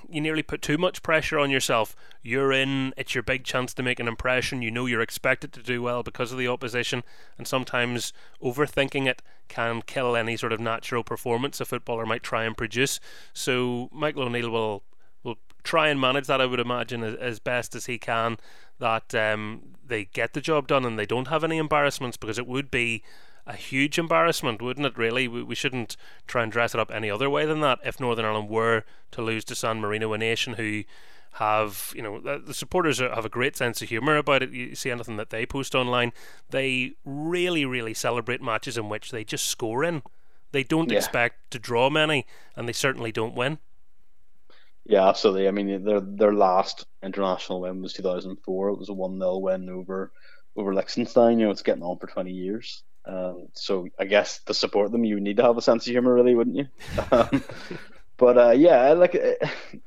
[0.09, 1.95] you nearly put too much pressure on yourself.
[2.23, 4.63] You're in, it's your big chance to make an impression.
[4.63, 7.03] You know you're expected to do well because of the opposition,
[7.37, 8.13] and sometimes
[8.43, 13.01] overthinking it can kill any sort of natural performance a footballer might try and produce.
[13.33, 14.83] So Michael O'Neill will
[15.23, 18.39] will try and manage that, I would imagine, as, as best as he can.
[18.79, 22.47] That um, they get the job done and they don't have any embarrassments because it
[22.47, 23.03] would be
[23.49, 24.99] a huge embarrassment, wouldn't it?
[24.99, 27.79] Really, we, we shouldn't try and dress it up any other way than that.
[27.83, 30.85] If Northern Ireland were to lose to San Marino, a nation who
[31.33, 34.51] have you know the supporters have a great sense of humor about it.
[34.51, 36.13] You see anything that they post online,
[36.51, 40.03] they really, really celebrate matches in which they just score in.
[40.53, 40.99] They don't yeah.
[40.99, 43.59] expect to draw many, and they certainly don't win.
[44.85, 45.49] Yeah, absolutely.
[45.49, 48.69] I mean, their their last international win was 2004.
[48.69, 50.13] It was a one 0 win over
[50.57, 51.39] over Liechtenstein.
[51.39, 52.83] You know, it's getting on for 20 years.
[53.09, 56.15] Um, so I guess to support them, you need to have a sense of humor,
[56.15, 56.67] really, wouldn't you?
[57.11, 57.43] Um,
[58.19, 59.19] but uh, yeah, like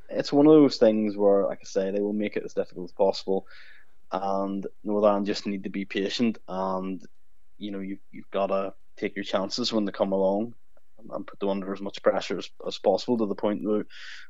[0.10, 2.90] it's one of those things where, like I say, they will make it as difficult
[2.90, 3.46] as possible,
[4.12, 7.02] and Northern just need to be patient, and
[7.58, 10.56] you know, you you've got to take your chances when they come along
[11.10, 13.62] and put them under as much pressure as, as possible to the point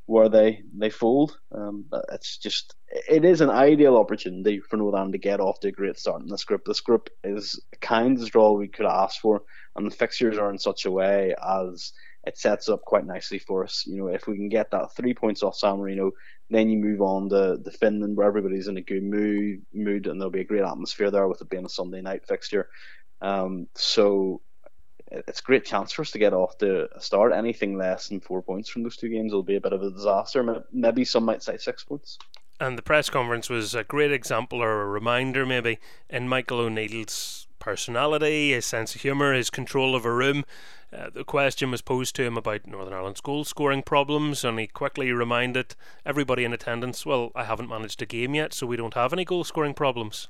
[0.05, 1.37] where, they they fold.
[1.53, 2.75] Um, it's just
[3.09, 6.27] it is an ideal opportunity for Northern to get off to a great start in
[6.27, 6.65] this group.
[6.65, 9.43] This group is kind of draw we could ask for,
[9.75, 13.63] and the fixtures are in such a way as it sets up quite nicely for
[13.63, 13.83] us.
[13.87, 16.11] You know, if we can get that three points off San Marino,
[16.49, 20.19] then you move on to the Finland where everybody's in a good mood, mood, and
[20.19, 22.69] there'll be a great atmosphere there with it being a Sunday night fixture.
[23.21, 24.41] Um, so
[25.11, 27.33] it's a great chance for us to get off to a start.
[27.33, 29.91] Anything less than four points from those two games will be a bit of a
[29.91, 30.63] disaster.
[30.71, 32.17] Maybe some might say six points.
[32.59, 37.47] And the press conference was a great example or a reminder, maybe, in Michael O'Neill's
[37.59, 40.45] personality, his sense of humour, his control of a room.
[40.93, 44.67] Uh, the question was posed to him about Northern Ireland's goal scoring problems, and he
[44.67, 48.93] quickly reminded everybody in attendance, Well, I haven't managed a game yet, so we don't
[48.93, 50.27] have any goal scoring problems.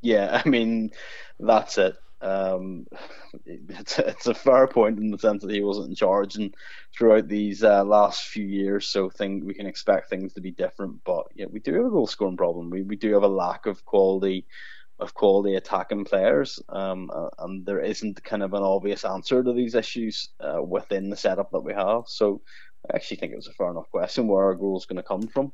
[0.00, 0.92] Yeah, I mean,
[1.40, 1.96] that's it.
[2.20, 2.86] Um,
[3.46, 6.54] it's, it's a fair point in the sense that he wasn't in charge, and
[6.96, 11.02] throughout these uh, last few years, so think we can expect things to be different.
[11.04, 12.70] But yeah, we do have a goal scoring problem.
[12.70, 14.46] We we do have a lack of quality
[14.98, 19.52] of quality attacking players, um, uh, and there isn't kind of an obvious answer to
[19.52, 22.02] these issues uh, within the setup that we have.
[22.06, 22.42] So
[22.90, 25.02] I actually think it was a fair enough question where our goal is going to
[25.02, 25.52] come from.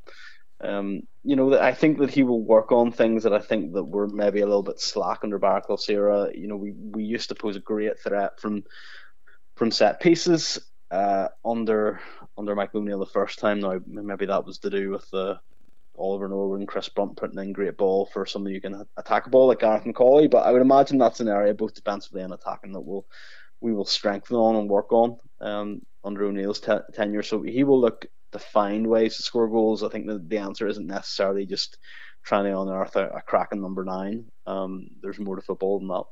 [0.64, 3.84] Um, you know, I think that he will work on things that I think that
[3.84, 6.30] were maybe a little bit slack under Baraclough era.
[6.34, 8.64] You know, we, we used to pose a great threat from
[9.56, 10.58] from set pieces
[10.90, 12.00] uh, under
[12.36, 13.60] under Mike O'Neill the first time.
[13.60, 15.38] Now maybe that was to do with the
[15.96, 19.30] Oliver Norwood and Chris Brunt putting in great ball for somebody who can attack a
[19.30, 20.30] ball like Gareth McAuley.
[20.30, 23.06] But I would imagine that's an area both defensively and attacking that will
[23.60, 26.60] we will strengthen on and work on um, under O'Neill's
[26.92, 27.22] tenure.
[27.22, 29.82] So he will look to find ways to score goals.
[29.82, 31.78] I think that the answer isn't necessarily just
[32.22, 34.26] trying to unearth a, a cracking number nine.
[34.46, 36.04] Um, there's more to football than that.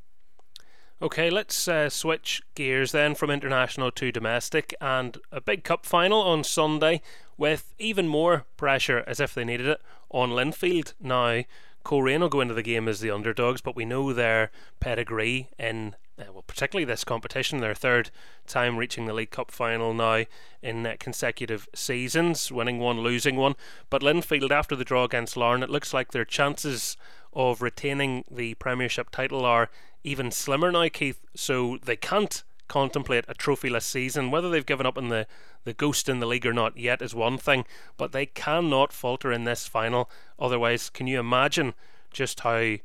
[1.02, 6.22] Okay, let's uh, switch gears then from international to domestic and a big cup final
[6.22, 7.02] on Sunday
[7.36, 9.80] with even more pressure, as if they needed it,
[10.10, 10.94] on Linfield.
[11.00, 11.42] Now,
[11.84, 15.96] Coleraine will go into the game as the underdogs, but we know their pedigree in
[16.18, 18.10] uh, well, particularly this competition, their third
[18.46, 20.24] time reaching the League Cup final now
[20.62, 23.54] in uh, consecutive seasons, winning one, losing one.
[23.88, 26.96] But Linfield, after the draw against Larne, it looks like their chances
[27.32, 29.70] of retaining the Premiership title are
[30.04, 31.20] even slimmer now, Keith.
[31.34, 34.30] So they can't contemplate a trophyless season.
[34.30, 35.26] Whether they've given up on the,
[35.64, 37.64] the ghost in the league or not yet is one thing,
[37.96, 40.10] but they cannot falter in this final.
[40.38, 41.72] Otherwise, can you imagine
[42.12, 42.76] just how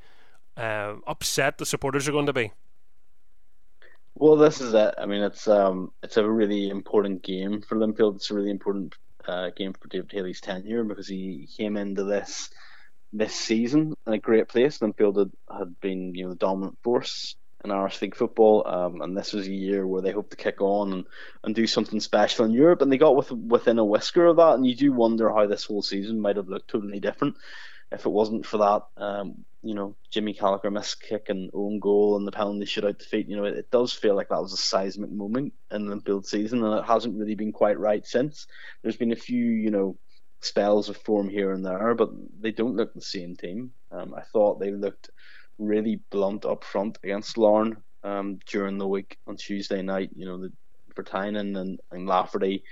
[0.55, 2.51] uh, upset the supporters are going to be?
[4.19, 4.95] Well, this is it.
[4.97, 8.15] I mean, it's um, it's a really important game for Linfield.
[8.15, 8.95] It's a really important
[9.27, 12.49] uh, game for David Healy's tenure because he came into this
[13.13, 14.79] this season in a great place.
[14.79, 19.15] Linfield had, had been, you know, the dominant force in Irish League football, um, and
[19.15, 21.05] this was a year where they hoped to kick on and,
[21.43, 24.55] and do something special in Europe, and they got with, within a whisker of that.
[24.55, 27.35] And you do wonder how this whole season might have looked totally different
[27.91, 32.15] if it wasn't for that, um, you know, Jimmy Callacher missed kick and own goal
[32.15, 34.57] and the penalty shootout defeat, you know, it, it, does feel like that was a
[34.57, 38.47] seismic moment in the build season, and it hasn't really been quite right since.
[38.81, 39.97] There's been a few, you know,
[40.41, 43.71] spells of form here and there, but they don't look the same team.
[43.91, 45.09] Um, I thought they looked
[45.57, 50.11] really blunt up front against Larne um, during the week on Tuesday night.
[50.15, 50.51] You know, the
[50.95, 52.63] Vertainen and, and Lafferty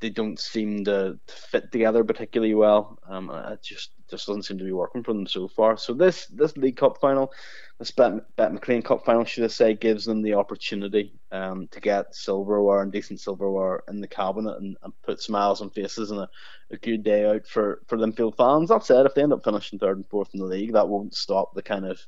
[0.00, 2.98] they don't seem to, fit together particularly well.
[3.08, 5.76] Um, I just just doesn't seem to be working for them so far.
[5.76, 7.32] So this this League Cup final,
[7.78, 11.80] this Bet, Bet McLean Cup final, should I say, gives them the opportunity um, to
[11.80, 16.20] get silverware and decent silverware in the cabinet and, and put smiles on faces and
[16.20, 16.28] a,
[16.70, 18.68] a good day out for for Linfield fans.
[18.68, 21.14] That said, if they end up finishing third and fourth in the league, that won't
[21.14, 22.00] stop the kind of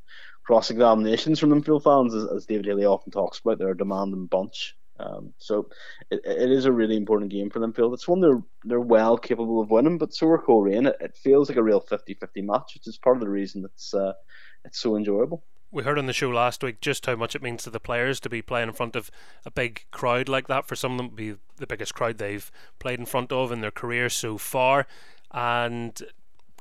[0.45, 3.59] cross examinations from Linfield fans, as, as David Healy often talks about.
[3.59, 4.77] They're a demanding bunch.
[4.99, 5.69] Um, so
[6.11, 7.95] it, it is a really important game for Linfield.
[7.95, 10.87] It's one they're they're well capable of winning, but so are Coleraine.
[10.87, 13.95] It, it feels like a real 50-50 match, which is part of the reason it's
[13.95, 14.13] uh,
[14.65, 15.45] it's so enjoyable.
[15.71, 18.21] We heard on the show last week just how much it means to the players
[18.21, 19.11] to be playing in front of
[19.45, 20.67] a big crowd like that.
[20.67, 23.71] For some of them, be the biggest crowd they've played in front of in their
[23.71, 24.87] career so far.
[25.31, 26.01] And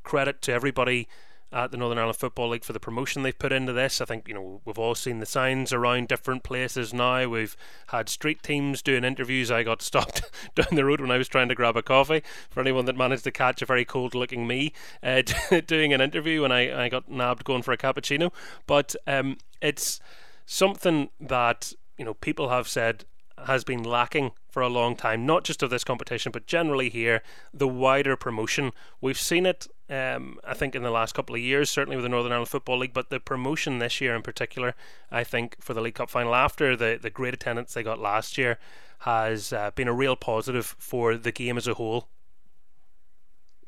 [0.04, 1.08] credit to everybody
[1.52, 4.02] at the Northern Ireland Football League for the promotion they've put into this.
[4.02, 7.28] I think you know we've all seen the signs around different places now.
[7.28, 7.56] We've
[7.88, 9.50] had street teams doing interviews.
[9.50, 12.24] I got stopped down the road when I was trying to grab a coffee.
[12.50, 15.22] For anyone that managed to catch a very cold-looking me uh,
[15.68, 18.32] doing an interview, and I, I got nabbed going for a cappuccino.
[18.66, 20.00] But um, it's
[20.46, 23.06] something that you know people have said
[23.46, 27.22] has been lacking for a long time, not just of this competition, but generally here,
[27.54, 28.72] the wider promotion.
[29.00, 32.10] We've seen it, um, I think, in the last couple of years, certainly with the
[32.10, 34.76] Northern Ireland Football League, but the promotion this year in particular,
[35.12, 38.38] I think, for the League Cup final after the, the great attendance they got last
[38.38, 38.60] year,
[39.00, 42.08] has uh, been a real positive for the game as a whole.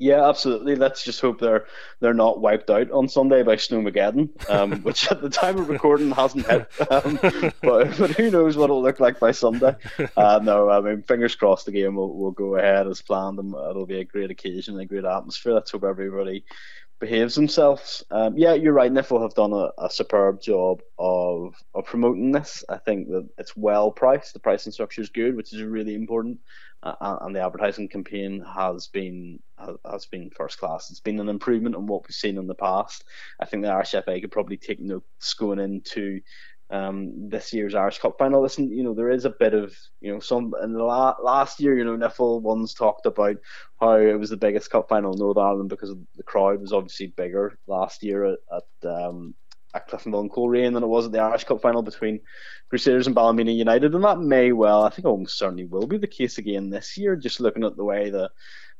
[0.00, 0.76] Yeah, absolutely.
[0.76, 1.66] Let's just hope they're
[2.00, 6.10] they're not wiped out on Sunday by Snowmageddon, um, which at the time of recording
[6.10, 6.66] hasn't hit.
[6.90, 7.54] Um, but,
[7.98, 9.76] but who knows what it'll look like by Sunday?
[10.16, 13.54] Uh, no, I mean, fingers crossed the game will, will go ahead as planned, and
[13.54, 15.52] it'll be a great occasion, a great atmosphere.
[15.52, 16.44] Let's hope everybody
[17.00, 18.04] behaves themselves.
[18.10, 18.92] Um, yeah, you're right.
[18.92, 22.62] NIFL have done a, a, superb job of of promoting this.
[22.68, 24.34] I think that it's well priced.
[24.34, 26.38] The pricing structure is good, which is really important
[26.82, 29.38] uh, and the advertising campaign has been
[29.84, 30.90] has been first class.
[30.90, 33.04] It's been an improvement on what we've seen in the past.
[33.38, 36.20] I think the Irish FA could probably take notes going into
[36.70, 38.42] um, this year's Irish Cup final.
[38.42, 41.60] Listen, you know there is a bit of you know some in the la- last
[41.60, 43.36] year, you know Nifl once talked about
[43.80, 47.08] how it was the biggest cup final in Northern Ireland because the crowd was obviously
[47.08, 49.34] bigger last year at, at um,
[49.74, 52.20] at Cliftonville and Coleraine than it was at the Irish Cup final between
[52.68, 56.06] Crusaders and Ballymena United, and that may well, I think, almost certainly will be the
[56.06, 57.16] case again this year.
[57.16, 58.30] Just looking at the way the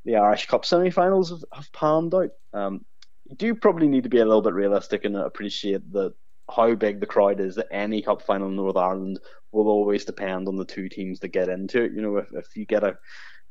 [0.05, 2.85] the Irish Cup semi-finals have, have panned out, um,
[3.25, 6.15] you do probably need to be a little bit realistic and appreciate that
[6.51, 9.21] how big the crowd is that any cup final in Northern Ireland
[9.53, 11.93] will always depend on the two teams that get into it.
[11.93, 12.99] You know, if, if you get a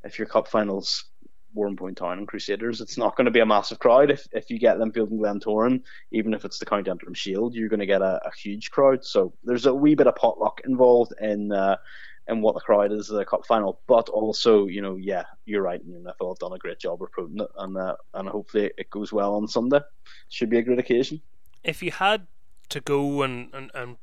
[0.03, 1.05] if your cup finals
[1.55, 2.81] Warrenpoint Town and Crusaders.
[2.81, 4.11] It's not going to be a massive crowd.
[4.11, 5.81] If if you get Linfield and Glentoran,
[6.11, 9.03] even if it's the County Antrim Shield, you're going to get a, a, huge crowd.
[9.03, 11.77] So there's a wee bit of potluck involved in uh,
[12.27, 13.81] in what the crowd is at the cup final.
[13.87, 15.81] But also, you know, yeah, you're right.
[15.83, 18.89] You know, have done a great job of proving it, and uh, and hopefully it
[18.89, 19.81] goes well on Sunday.
[20.29, 21.21] Should be a great occasion.
[21.63, 22.27] If you had
[22.69, 23.97] to go and and, and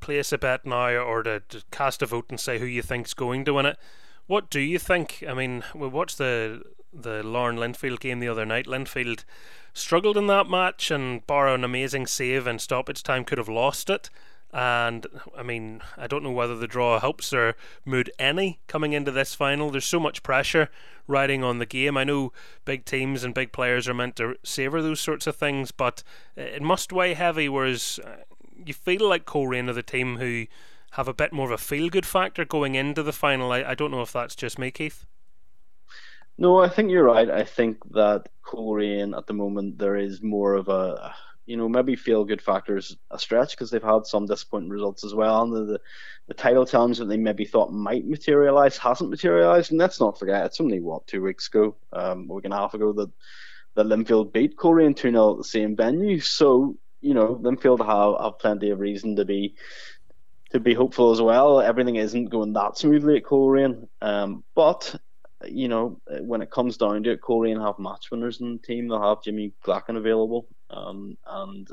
[0.00, 3.14] place a bet now, or to, to cast a vote and say who you think's
[3.14, 3.78] going to win it.
[4.26, 5.24] What do you think?
[5.28, 8.66] I mean, we watched the the Larne Linfield game the other night.
[8.66, 9.24] Linfield
[9.72, 13.90] struggled in that match and bar an amazing save and stoppage time could have lost
[13.90, 14.08] it.
[14.56, 19.10] And I mean, I don't know whether the draw helps their mood any coming into
[19.10, 19.68] this final.
[19.68, 20.70] There's so much pressure
[21.06, 21.98] riding on the game.
[21.98, 22.32] I know
[22.64, 26.02] big teams and big players are meant to savour those sorts of things, but
[26.36, 27.50] it must weigh heavy.
[27.50, 28.22] Whereas uh,
[28.64, 30.46] you feel like Coleraine are the team who
[30.92, 33.52] have a bit more of a feel good factor going into the final.
[33.52, 35.04] I, I don't know if that's just me, Keith.
[36.38, 37.30] No, I think you're right.
[37.30, 41.14] I think that Coleraine at the moment there is more of a
[41.46, 45.14] you know maybe feel good factors a stretch because they've had some disappointing results as
[45.14, 45.42] well.
[45.42, 45.80] And the, the,
[46.28, 49.70] the title challenge that they maybe thought might materialize hasn't materialized.
[49.70, 52.58] And let's not forget it's only what two weeks ago, um, a week and a
[52.58, 53.10] half ago that
[53.74, 56.20] that Linfield beat Coleraine two 0 at the same venue.
[56.20, 59.54] So you know Linfield have have plenty of reason to be
[60.50, 61.60] to be hopeful as well.
[61.60, 64.96] Everything isn't going that smoothly at Coleraine, um, but
[65.44, 68.88] you know, when it comes down to it, Coleraine have match winners in the team.
[68.88, 71.70] They'll have Jimmy Glackin available, um, and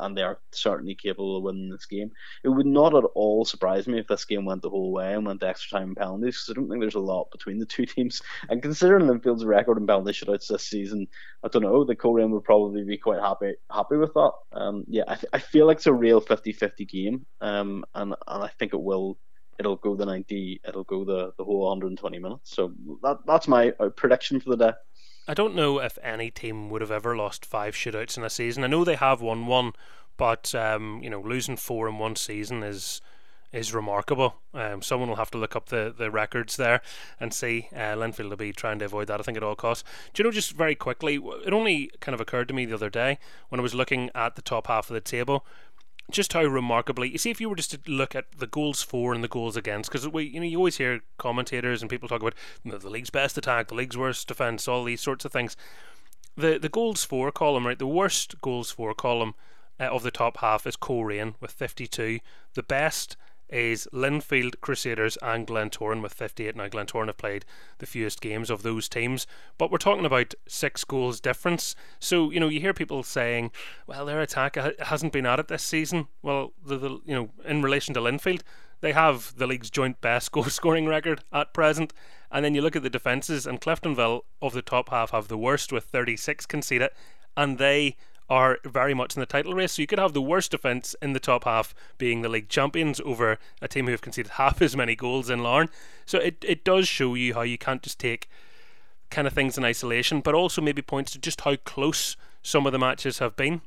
[0.00, 2.10] and they are certainly capable of winning this game.
[2.44, 5.26] It would not at all surprise me if this game went the whole way and
[5.26, 7.66] went to extra time and penalties, because I don't think there's a lot between the
[7.66, 8.22] two teams.
[8.48, 11.06] And considering Linfield's record in penalty shootouts this season,
[11.44, 14.32] I don't know, the Coleraine would probably be quite happy happy with that.
[14.52, 18.44] Um, yeah, I, th- I feel like it's a real 50-50 game, um, and and
[18.44, 19.18] I think it will
[19.58, 23.72] it'll go the 90 it'll go the, the whole 120 minutes so that that's my
[23.80, 24.72] uh, prediction for the day
[25.28, 28.64] I don't know if any team would have ever lost five shootouts in a season
[28.64, 29.72] I know they have won one
[30.16, 33.00] but um, you know losing four in one season is
[33.52, 34.36] is remarkable.
[34.54, 36.82] Um, someone will have to look up the, the records there
[37.18, 37.68] and see.
[37.74, 39.84] Uh, Linfield will be trying to avoid that, I think, at all costs.
[40.12, 42.90] Do you know, just very quickly, it only kind of occurred to me the other
[42.90, 43.18] day
[43.48, 45.46] when I was looking at the top half of the table
[46.10, 49.12] just how remarkably you see if you were just to look at the goals for
[49.12, 52.20] and the goals against because we you know you always hear commentators and people talk
[52.20, 55.32] about you know, the league's best attack the league's worst defense all these sorts of
[55.32, 55.56] things.
[56.36, 59.34] The the goals for column right the worst goals for column
[59.80, 62.20] uh, of the top half is Coleraine with 52
[62.54, 63.16] the best
[63.48, 66.56] is Linfield Crusaders and Glentoran with 58.
[66.56, 67.44] Now, Glentoran have played
[67.78, 69.26] the fewest games of those teams,
[69.58, 71.74] but we're talking about six goals difference.
[72.00, 73.52] So, you know, you hear people saying,
[73.86, 76.08] well, their attack hasn't been at it this season.
[76.22, 78.42] Well, the, the you know, in relation to Linfield,
[78.80, 81.92] they have the league's joint best goal scoring record at present.
[82.30, 85.38] And then you look at the defences, and Cliftonville of the top half have the
[85.38, 86.90] worst with 36 conceded,
[87.36, 87.96] and they
[88.28, 89.72] are very much in the title race.
[89.72, 93.00] So you could have the worst defence in the top half being the league champions
[93.04, 95.68] over a team who have conceded half as many goals in Larne.
[96.04, 98.28] So it, it does show you how you can't just take
[99.10, 102.72] kind of things in isolation, but also maybe points to just how close some of
[102.72, 103.60] the matches have been.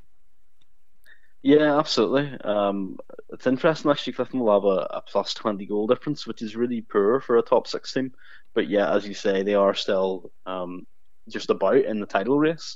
[1.42, 2.38] Yeah, absolutely.
[2.42, 2.98] Um,
[3.30, 4.14] it's interesting actually.
[4.14, 7.66] Cliftonville have a, a plus twenty goal difference, which is really poor for a top
[7.68, 8.12] six team.
[8.54, 10.86] But yeah, as you say, they are still um,
[11.30, 12.76] just about in the title race.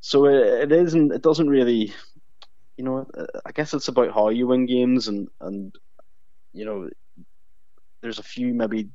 [0.00, 1.12] So it, it isn't.
[1.12, 1.92] It doesn't really.
[2.76, 5.74] You know, uh, I guess it's about how you win games, and and
[6.52, 6.88] you know,
[8.02, 8.88] there's a few maybe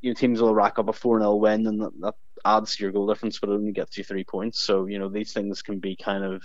[0.00, 2.14] you know, teams will rack up a 4 0 win and that, that,
[2.44, 4.60] adds to your goal difference, but it only gets you three points.
[4.60, 6.44] So, you know, these things can be kind of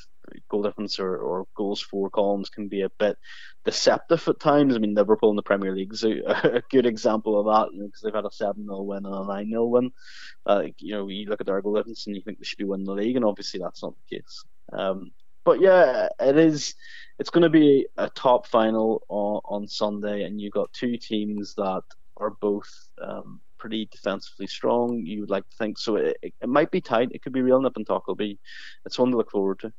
[0.50, 3.18] goal difference or, or goals for columns can be a bit
[3.66, 4.76] deceptive at times.
[4.76, 6.22] I mean, Liverpool in the Premier League is a,
[6.58, 9.16] a good example of that, you know, because they've had a 7 0 win and
[9.16, 9.92] a 9 0 win.
[10.46, 12.94] Uh, you know, you look at difference and you think they should be winning the
[12.94, 14.44] league, and obviously that's not the case.
[14.74, 15.12] Um,
[15.44, 16.76] but yeah, it is.
[17.20, 21.54] It's going to be a top final on, on Sunday, and you've got two teams
[21.56, 21.84] that
[22.18, 22.70] are both
[23.02, 25.06] um, pretty defensively strong.
[25.06, 25.96] You would like to think so.
[25.98, 27.12] It, it, it might be tight.
[27.12, 28.04] It could be real nip and talk.
[28.08, 28.40] It'll be.
[28.86, 29.74] It's one to look forward to.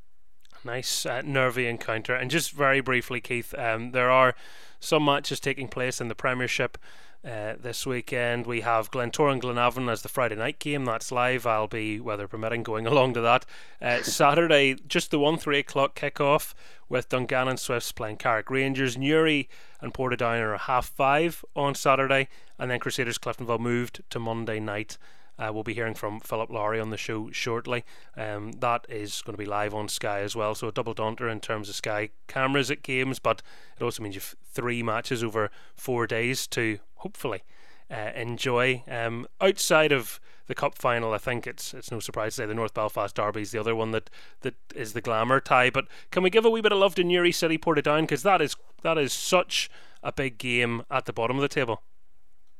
[0.64, 2.14] Nice uh, nervy encounter.
[2.14, 4.34] And just very briefly, Keith, um, there are
[4.80, 6.78] some matches taking place in the Premiership.
[7.24, 10.84] Uh, this weekend we have Glentoran Glenavon as the Friday night game.
[10.84, 11.46] That's live.
[11.46, 13.46] I'll be, weather permitting, going along to that.
[13.80, 16.52] Uh, Saturday, just the 1 3 o'clock kickoff
[16.88, 18.98] with Dungannon Swifts playing Carrick Rangers.
[18.98, 19.48] Newry
[19.80, 22.28] and Portadown are half five on Saturday.
[22.58, 24.98] And then Crusaders Cliftonville moved to Monday night.
[25.38, 27.84] Uh, we'll be hearing from Philip Lowry on the show shortly.
[28.16, 31.28] Um, that is going to be live on Sky as well, so a double daunter
[31.28, 33.42] in terms of Sky cameras at games, but
[33.78, 37.42] it also means you've three matches over four days to hopefully
[37.90, 38.82] uh, enjoy.
[38.88, 42.54] Um, outside of the cup final, I think it's it's no surprise to say the
[42.54, 44.10] North Belfast Derby is the other one that,
[44.40, 45.70] that is the glamour tie.
[45.70, 48.42] But can we give a wee bit of love to Newry City Portadown because that
[48.42, 49.70] is that is such
[50.02, 51.82] a big game at the bottom of the table.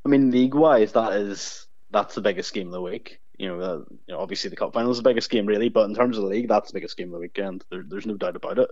[0.05, 3.20] I mean, league wise, that is that's the biggest game of the week.
[3.38, 5.88] You know, uh, you know, obviously the cup final is the biggest game, really, but
[5.88, 7.64] in terms of the league, that's the biggest game of the weekend.
[7.70, 8.70] There, there's no doubt about it,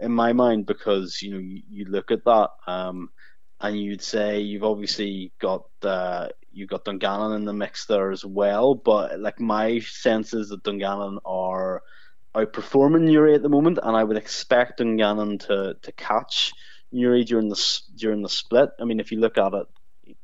[0.00, 3.10] in my mind, because you know you, you look at that, um,
[3.60, 8.24] and you'd say you've obviously got uh, you've got Dungannon in the mix there as
[8.24, 11.82] well, but like my sense is that Dungannon are
[12.34, 16.52] outperforming Newry at the moment, and I would expect Dungannon to to catch
[16.92, 18.70] Newry during the during the split.
[18.80, 19.66] I mean, if you look at it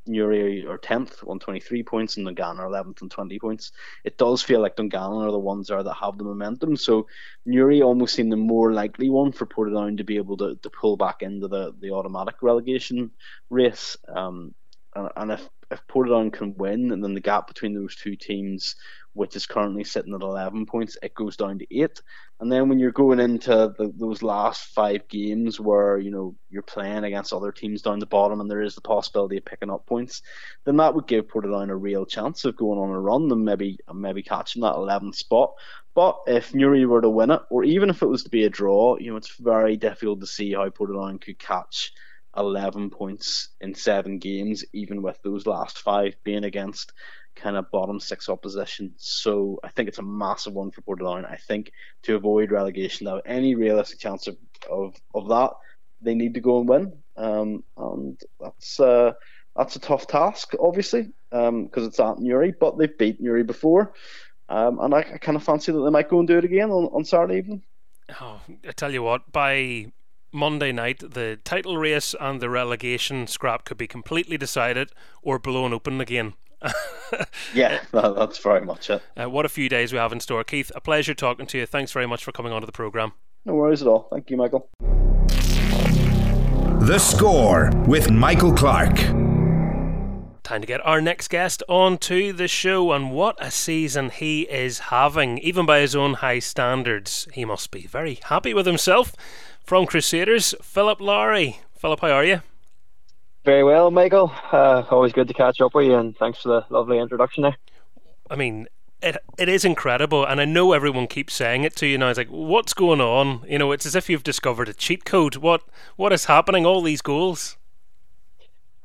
[0.06, 3.72] Newry are 10th, 123 points, and Dungannon are 11th and 20 points.
[4.04, 6.76] It does feel like Dungannon are the ones there that have the momentum.
[6.76, 7.06] So
[7.46, 10.96] Newry almost seem the more likely one for Portadown to be able to, to pull
[10.96, 13.10] back into the, the automatic relegation
[13.50, 13.96] race.
[14.08, 14.54] Um,
[14.94, 18.76] and, if, if Portadown can win, and then the gap between those two teams
[19.14, 22.00] which is currently sitting at 11 points, it goes down to 8.
[22.40, 26.62] And then when you're going into the, those last five games where, you know, you're
[26.62, 29.86] playing against other teams down the bottom and there is the possibility of picking up
[29.86, 30.22] points,
[30.64, 33.78] then that would give Portadown a real chance of going on a run and maybe
[33.92, 35.52] maybe catching that 11th spot.
[35.94, 38.50] But if Newry were to win it, or even if it was to be a
[38.50, 41.92] draw, you know, it's very difficult to see how Portadown could catch
[42.36, 46.92] 11 points in seven games, even with those last five being against
[47.34, 48.92] kind of bottom six opposition.
[48.96, 51.30] So I think it's a massive one for Portadown.
[51.30, 51.72] I think
[52.02, 54.36] to avoid relegation, now any realistic chance of,
[54.70, 55.50] of, of that,
[56.00, 56.92] they need to go and win.
[57.16, 59.12] Um, and that's uh,
[59.56, 63.92] that's a tough task, obviously, because um, it's at Newry, but they've beat Newry before.
[64.48, 66.70] Um, and I, I kind of fancy that they might go and do it again
[66.70, 67.62] on, on Saturday evening.
[68.20, 69.92] Oh, I tell you what, by
[70.32, 74.90] Monday night, the title race and the relegation scrap could be completely decided
[75.22, 76.32] or blown open again.
[77.54, 79.02] yeah, that's very much it.
[79.20, 80.42] Uh, what a few days we have in store.
[80.42, 81.66] Keith, a pleasure talking to you.
[81.66, 83.12] Thanks very much for coming onto the programme.
[83.44, 84.08] No worries at all.
[84.10, 84.68] Thank you, Michael.
[86.86, 88.96] The Score with Michael Clark.
[90.42, 94.78] Time to get our next guest onto the show, and what a season he is
[94.78, 95.38] having.
[95.38, 99.14] Even by his own high standards, he must be very happy with himself.
[99.64, 101.60] From Crusaders, Philip Lowry.
[101.76, 102.42] Philip, how are you?
[103.44, 104.32] Very well, Michael.
[104.52, 107.56] Uh, always good to catch up with you, and thanks for the lovely introduction there.
[108.30, 108.66] I mean,
[109.00, 112.08] it it is incredible, and I know everyone keeps saying it to you now.
[112.08, 113.44] It's like, what's going on?
[113.48, 115.36] You know, it's as if you've discovered a cheat code.
[115.36, 115.62] What
[115.96, 116.64] what is happening?
[116.66, 117.56] All these goals.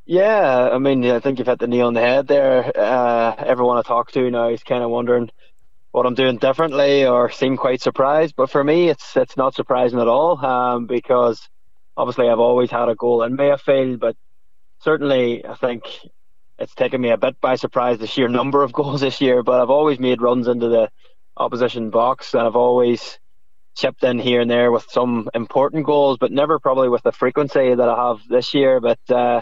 [0.06, 2.72] Yeah, I mean, I think you've hit the nail on the head there.
[2.76, 5.30] Uh, everyone I talk to now is kind of wondering
[5.98, 8.36] what I'm doing differently, or seem quite surprised.
[8.38, 11.50] But for me, it's it's not surprising at all, um, because
[11.98, 13.50] obviously I've always had a goal in me.
[13.52, 14.16] I feel, but
[14.80, 15.84] certainly I think
[16.60, 19.60] it's taken me a bit by surprise the sheer number of goals this year, but
[19.60, 20.90] I've always made runs into the
[21.36, 23.18] opposition box and I've always
[23.76, 27.74] chipped in here and there with some important goals, but never probably with the frequency
[27.74, 28.80] that I have this year.
[28.80, 29.42] But uh,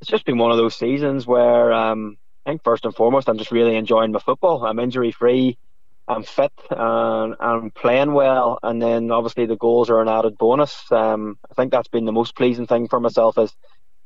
[0.00, 3.38] it's just been one of those seasons where um, I think first and foremost I'm
[3.38, 4.64] just really enjoying my football.
[4.64, 5.58] I'm injury free,
[6.06, 10.90] I'm fit, and I'm playing well, and then obviously the goals are an added bonus.
[10.92, 13.54] Um, I think that's been the most pleasing thing for myself is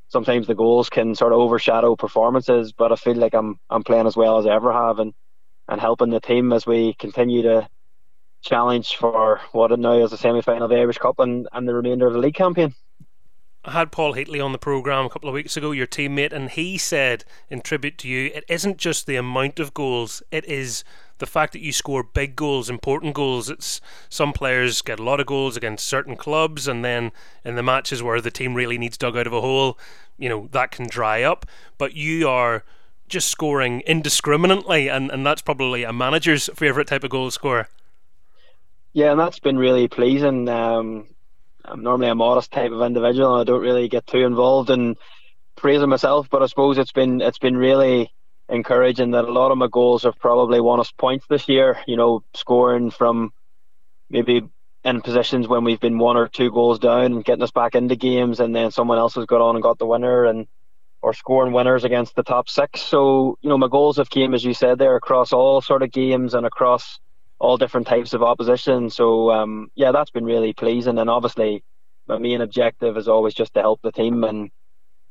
[0.08, 4.06] sometimes the goals can sort of overshadow performances, but I feel like I'm I'm playing
[4.06, 5.12] as well as I ever have and,
[5.68, 7.68] and helping the team as we continue to
[8.42, 11.74] challenge for what now is the semi final of the Irish Cup and, and the
[11.74, 12.74] remainder of the league campaign.
[13.64, 16.48] I had Paul Heatley on the programme a couple of weeks ago, your teammate, and
[16.48, 20.84] he said, in tribute to you, it isn't just the amount of goals, it is
[21.18, 23.50] the fact that you score big goals, important goals.
[23.50, 27.12] It's some players get a lot of goals against certain clubs, and then
[27.44, 29.78] in the matches where the team really needs dug out of a hole,
[30.16, 31.46] you know, that can dry up.
[31.76, 32.64] But you are
[33.08, 37.68] just scoring indiscriminately, and, and that's probably a manager's favourite type of goal scorer.
[38.92, 40.48] Yeah, and that's been really pleasing.
[40.48, 41.06] Um,
[41.64, 44.96] I'm normally a modest type of individual, and I don't really get too involved in
[45.56, 46.28] praising myself.
[46.30, 48.12] But I suppose it's been it's been really
[48.48, 51.78] encouraging that a lot of my goals have probably won us points this year.
[51.86, 53.32] You know, scoring from
[54.10, 54.42] maybe
[54.84, 57.96] in positions when we've been one or two goals down and getting us back into
[57.96, 60.46] games, and then someone else has got on and got the winner, and
[61.02, 62.80] or scoring winners against the top six.
[62.80, 65.92] So you know, my goals have came as you said there across all sort of
[65.92, 66.98] games and across
[67.38, 68.90] all different types of opposition.
[68.90, 70.98] So um, yeah, that's been really pleasing.
[70.98, 71.62] And obviously,
[72.06, 74.50] my main objective is always just to help the team, and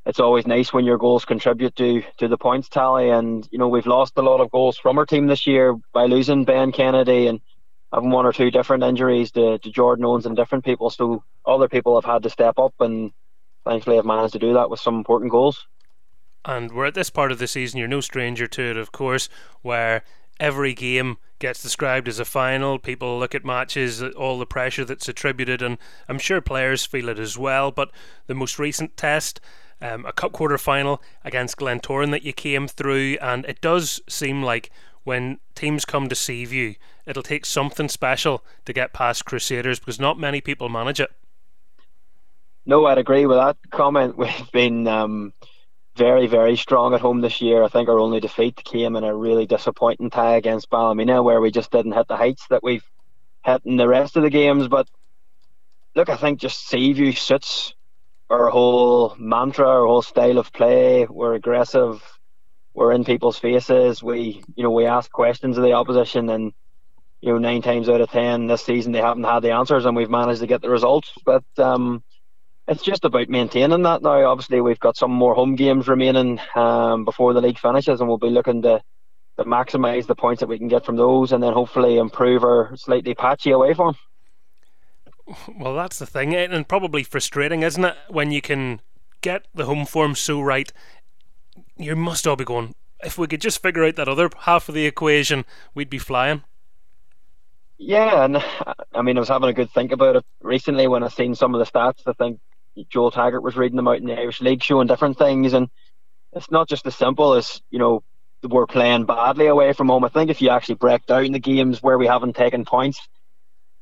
[0.08, 3.10] it's always nice when your goals contribute to to the points tally.
[3.10, 6.06] And you know, we've lost a lot of goals from our team this year by
[6.06, 7.42] losing Ben Kennedy and
[7.94, 10.90] having one or two different injuries to, to Jordan Owens and different people.
[10.90, 13.12] So other people have had to step up, and
[13.66, 15.68] thankfully, have managed to do that with some important goals.
[16.46, 19.28] And we're at this part of the season, you're no stranger to it, of course,
[19.62, 20.04] where
[20.40, 22.80] every game gets described as a final.
[22.80, 25.78] People look at matches, all the pressure that's attributed, and
[26.08, 27.72] I'm sure players feel it as well.
[27.72, 27.92] But
[28.28, 29.42] the most recent test,
[29.82, 34.44] um, a cup quarter final against Glentoran that you came through, and it does seem
[34.44, 34.70] like
[35.04, 36.76] when teams come to Seaview,
[37.06, 41.12] it'll take something special to get past Crusaders because not many people manage it.
[42.66, 44.18] No, I'd agree with that comment.
[44.18, 44.88] We've been.
[44.88, 45.34] Um
[45.98, 47.64] very, very strong at home this year.
[47.64, 51.52] I think our only defeat came in a really disappointing tie against Ballymena, where we
[51.52, 52.86] just didn't hit the heights that we've
[53.44, 54.68] hit in the rest of the games.
[54.68, 54.88] But
[55.96, 57.74] look, I think just Seaview suits
[58.30, 61.06] our whole mantra, our whole style of play.
[61.10, 62.02] We're aggressive.
[62.74, 64.04] We're in people's faces.
[64.04, 66.52] We, you know, we ask questions of the opposition, and
[67.22, 69.96] you know, nine times out of ten this season they haven't had the answers, and
[69.96, 71.12] we've managed to get the results.
[71.26, 72.04] But um,
[72.68, 74.30] it's just about maintaining that now.
[74.30, 78.18] Obviously, we've got some more home games remaining um, before the league finishes, and we'll
[78.18, 78.82] be looking to,
[79.38, 82.76] to maximise the points that we can get from those, and then hopefully improve our
[82.76, 83.96] slightly patchy away form.
[85.58, 87.96] Well, that's the thing, eh, and probably frustrating, isn't it?
[88.10, 88.82] When you can
[89.22, 90.72] get the home form so right,
[91.76, 92.76] you must all be going.
[93.04, 96.44] If we could just figure out that other half of the equation, we'd be flying.
[97.78, 98.44] Yeah, and
[98.94, 101.54] I mean, I was having a good think about it recently when I seen some
[101.54, 102.02] of the stats.
[102.08, 102.40] I think
[102.90, 105.70] Joel Taggart was reading them out in the Irish League, showing different things, and
[106.34, 108.04] it's not just as simple as you know
[108.44, 110.06] we're playing badly away from home.
[110.06, 113.00] I think if you actually break down the games where we haven't taken points,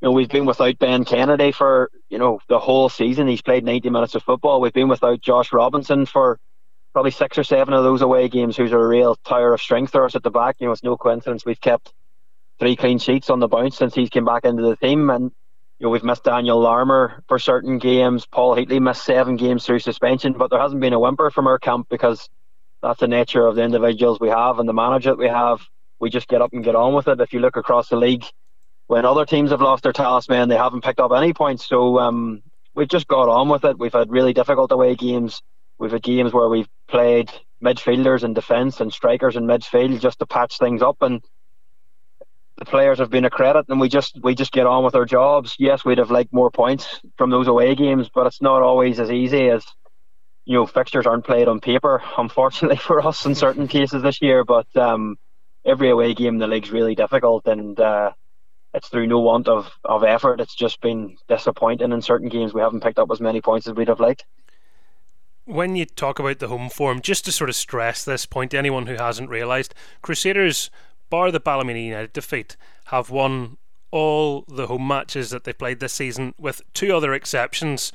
[0.01, 3.27] you know we've been without Ben Kennedy for you know the whole season.
[3.27, 4.61] He's played 90 minutes of football.
[4.61, 6.39] We've been without Josh Robinson for
[6.93, 10.05] probably six or seven of those away games, who's a real tower of strength for
[10.05, 10.57] us at the back.
[10.59, 11.93] You know, it's no coincidence we've kept
[12.59, 15.31] three clean sheets on the bounce since he's came back into the team, and
[15.79, 18.25] you know, we've missed Daniel Larmour for certain games.
[18.25, 21.59] Paul Heatley missed seven games through suspension, but there hasn't been a whimper from our
[21.59, 22.29] camp because
[22.81, 25.61] that's the nature of the individuals we have and the manager that we have.
[25.99, 27.19] We just get up and get on with it.
[27.19, 28.23] If you look across the league,
[28.87, 31.67] when other teams have lost their talisman, they haven't picked up any points.
[31.67, 32.43] So um,
[32.75, 33.79] we've just got on with it.
[33.79, 35.41] We've had really difficult away games.
[35.77, 37.31] We've had games where we've played
[37.63, 41.23] midfielders in defence and strikers in midfield just to patch things up, and
[42.57, 45.05] the players have been a credit, and we just we just get on with our
[45.05, 45.55] jobs.
[45.59, 49.11] Yes, we'd have liked more points from those away games, but it's not always as
[49.11, 49.65] easy as
[50.45, 50.65] you know.
[50.65, 54.45] Fixtures aren't played on paper, unfortunately for us in certain cases this year.
[54.45, 55.17] But um,
[55.65, 58.11] every away game in the league's really difficult, and uh,
[58.75, 60.41] it's through no want of, of effort.
[60.41, 62.53] It's just been disappointing in certain games.
[62.53, 64.25] We haven't picked up as many points as we'd have liked.
[65.45, 68.57] When you talk about the home form, just to sort of stress this point to
[68.57, 70.69] anyone who hasn't realised, Crusaders,
[71.09, 73.57] bar the Ballymena United defeat, have won
[73.91, 77.93] all the home matches that they've played this season, with two other exceptions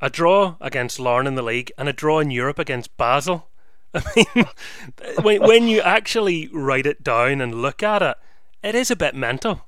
[0.00, 3.48] a draw against Larne in the league and a draw in Europe against Basel.
[3.94, 4.44] I mean,
[5.22, 8.16] when, when you actually write it down and look at it,
[8.62, 9.66] it is a bit mental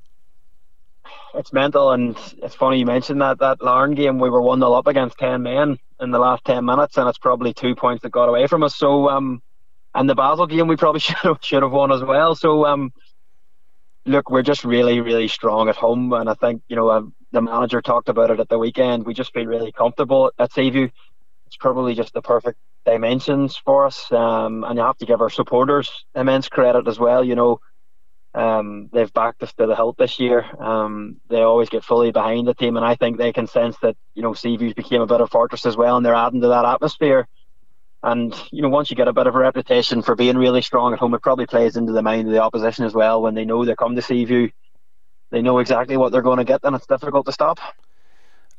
[1.35, 4.18] it's mental, and it's funny you mentioned that that Larne game.
[4.18, 7.18] We were one 0 up against ten men in the last ten minutes, and it's
[7.18, 8.76] probably two points that got away from us.
[8.76, 9.43] So, um,
[9.95, 12.35] and the Basel game we probably should have should have won as well.
[12.35, 12.93] So, um,
[14.07, 17.43] look, we're just really really strong at home, and I think you know um, the
[17.43, 19.07] manager talked about it at the weekend.
[19.07, 20.89] We just feel really comfortable at Seaview.
[21.47, 25.31] It's probably just the perfect dimensions for us, um, and you have to give our
[25.31, 27.22] supporters immense credit as well.
[27.22, 27.61] You know
[28.39, 30.47] um, they've backed us to the hilt this year.
[30.62, 33.97] Um, they always get fully behind the team, and I think they can sense that
[34.14, 36.64] you know Seaview's became a bit of fortress as well, and they're adding to that
[36.64, 37.26] atmosphere.
[38.05, 40.93] And you know, once you get a bit of a reputation for being really strong
[40.93, 43.20] at home, it probably plays into the mind of the opposition as well.
[43.20, 44.51] When they know they come to Seaview,
[45.30, 47.59] they know exactly what they're going to get, and it's difficult to stop.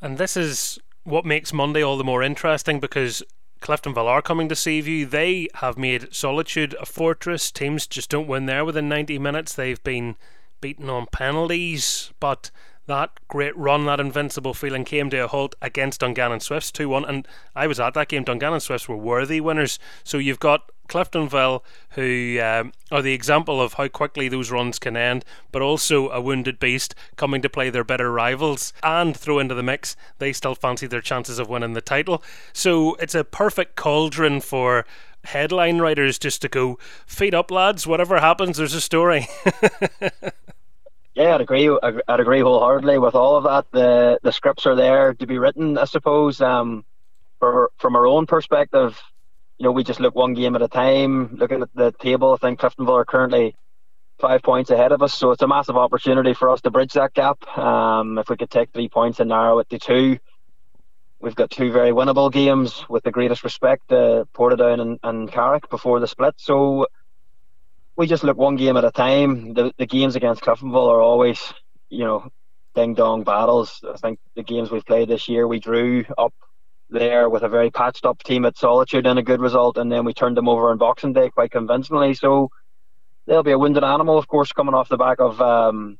[0.01, 3.23] And this is what makes Monday all the more interesting because
[3.61, 5.05] Cliftonville are coming to Seaview.
[5.05, 7.51] They have made Solitude a fortress.
[7.51, 9.53] Teams just don't win there within 90 minutes.
[9.53, 10.15] They've been
[10.61, 12.51] beaten on penalties, but
[12.87, 17.05] that great run, that invincible feeling came to a halt against Dungannon Swifts 2 1.
[17.05, 18.23] And I was at that game.
[18.23, 19.79] Dungannon Swifts were worthy winners.
[20.03, 21.61] So you've got Cliftonville,
[21.91, 26.19] who um, are the example of how quickly those runs can end, but also a
[26.19, 30.55] wounded beast coming to play their better rivals and throw into the mix, they still
[30.55, 32.21] fancy their chances of winning the title.
[32.51, 34.85] So it's a perfect cauldron for
[35.23, 39.27] headline writers just to go, feed up, lads, whatever happens, there's a story.
[41.15, 41.69] Yeah, I'd agree.
[41.83, 43.65] I'd agree wholeheartedly with all of that.
[43.71, 46.39] The the scripts are there to be written, I suppose.
[46.39, 46.85] Um,
[47.39, 49.01] for, from our own perspective,
[49.59, 51.35] you know, we just look one game at a time.
[51.35, 53.55] Looking at the table, I think Cliftonville are currently
[54.17, 57.13] five points ahead of us, so it's a massive opportunity for us to bridge that
[57.13, 57.45] gap.
[57.57, 60.17] Um, if we could take three points and narrow it to two,
[61.19, 62.85] we've got two very winnable games.
[62.89, 66.35] With the greatest respect, uh, Portadown and, and Carrick before the split.
[66.37, 66.87] So
[67.97, 69.53] we just look one game at a time.
[69.53, 71.53] The the games against Cliftonville are always,
[71.89, 72.29] you know,
[72.75, 73.83] ding dong battles.
[73.85, 76.33] I think the games we've played this year, we drew up
[76.89, 80.05] there with a very patched up team at Solitude and a good result, and then
[80.05, 82.13] we turned them over on Boxing Day quite convincingly.
[82.13, 82.49] So
[83.27, 85.97] they'll be a wounded animal, of course, coming off the back of um,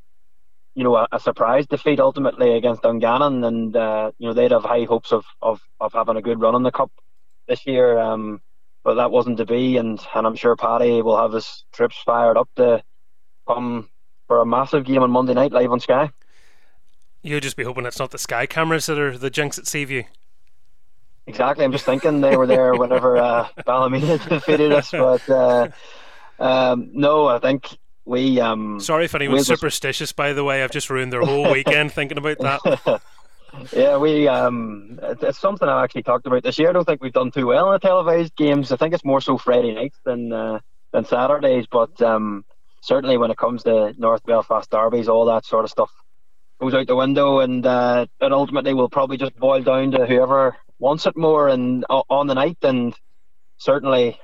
[0.76, 4.64] you know a, a, surprise defeat ultimately against Dungannon, and uh, you know they'd have
[4.64, 6.92] high hopes of, of of having a good run in the cup
[7.48, 7.98] this year.
[7.98, 8.42] Um,
[8.84, 12.38] but that wasn't to be, and and I'm sure Paddy will have his trips fired
[12.38, 12.82] up to
[13.48, 13.90] come
[14.28, 16.10] for a massive game on Monday night live on Sky.
[17.22, 20.04] You'll just be hoping it's not the Sky cameras that are the jinx at Seaview.
[21.30, 21.64] Exactly.
[21.64, 25.68] I'm just thinking they were there whenever uh, Ballymena defeated us, but uh,
[26.40, 28.42] um, no, I think we.
[28.42, 30.12] Um, Sorry if anyone's superstitious.
[30.12, 33.02] By the way, I've just ruined their whole weekend thinking about that.
[33.74, 34.28] yeah, we.
[34.28, 36.70] Um, it's something I've actually talked about this year.
[36.70, 38.72] I don't think we've done too well in the televised games.
[38.72, 40.62] I think it's more so Friday nights than uh,
[40.92, 42.44] than Saturdays, but um,
[42.82, 45.92] certainly when it comes to North Belfast derbies, all that sort of stuff
[46.60, 50.58] goes out the window, and uh, it ultimately will probably just boil down to whoever
[50.80, 52.58] wants it more and on the night.
[52.64, 52.96] And
[53.58, 54.20] certainly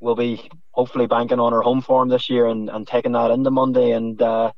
[0.00, 3.50] we'll be hopefully banking on our home form this year and, and taking that into
[3.50, 4.52] Monday and uh,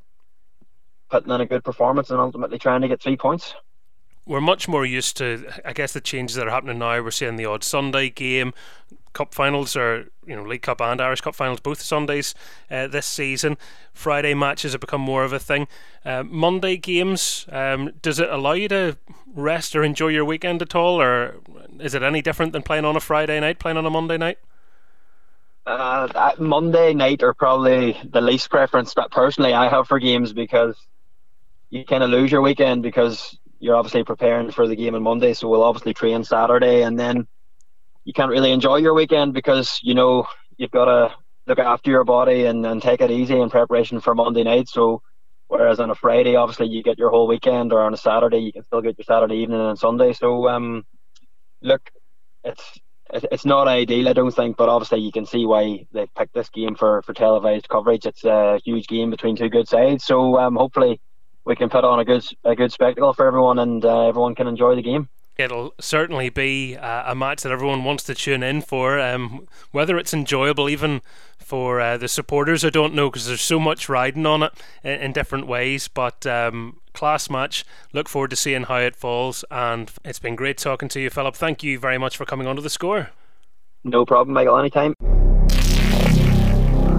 [1.10, 3.54] putting in a good performance and ultimately trying to get three points
[4.26, 7.02] we're much more used to, I guess, the changes that are happening now.
[7.02, 8.54] We're seeing the odd Sunday game,
[9.12, 12.34] Cup finals, or you know, League Cup and Irish Cup finals, both Sundays
[12.70, 13.56] uh, this season.
[13.92, 15.66] Friday matches have become more of a thing.
[16.04, 18.96] Uh, Monday games, um, does it allow you to
[19.34, 21.36] rest or enjoy your weekend at all, or
[21.78, 24.38] is it any different than playing on a Friday night, playing on a Monday night?
[25.66, 30.74] Uh, Monday night are probably the least preference that personally I have for games because
[31.68, 35.34] you kind of lose your weekend because you're obviously preparing for the game on Monday,
[35.34, 37.26] so we'll obviously train Saturday, and then
[38.04, 40.26] you can't really enjoy your weekend because you know
[40.56, 41.14] you've got to
[41.46, 44.68] look after your body and, and take it easy in preparation for Monday night.
[44.68, 45.02] So
[45.50, 48.52] Whereas on a Friday, obviously, you get your whole weekend, or on a Saturday, you
[48.52, 50.12] can still get your Saturday evening and Sunday.
[50.12, 50.84] So, um,
[51.60, 51.90] look,
[52.44, 52.78] it's
[53.12, 56.48] it's not ideal, I don't think, but obviously you can see why they picked this
[56.50, 58.06] game for, for televised coverage.
[58.06, 61.00] It's a huge game between two good sides, so um, hopefully
[61.44, 64.46] we can put on a good a good spectacle for everyone, and uh, everyone can
[64.46, 65.08] enjoy the game.
[65.40, 68.98] It'll certainly be uh, a match that everyone wants to tune in for.
[68.98, 71.02] Um, whether it's enjoyable, even
[71.38, 74.52] for uh, the supporters, I don't know because there's so much riding on it
[74.84, 75.88] in, in different ways.
[75.88, 77.64] But um, class match.
[77.92, 79.44] Look forward to seeing how it falls.
[79.50, 81.34] And it's been great talking to you, Philip.
[81.34, 83.10] Thank you very much for coming onto the score.
[83.84, 84.58] No problem, Michael.
[84.58, 84.94] Anytime.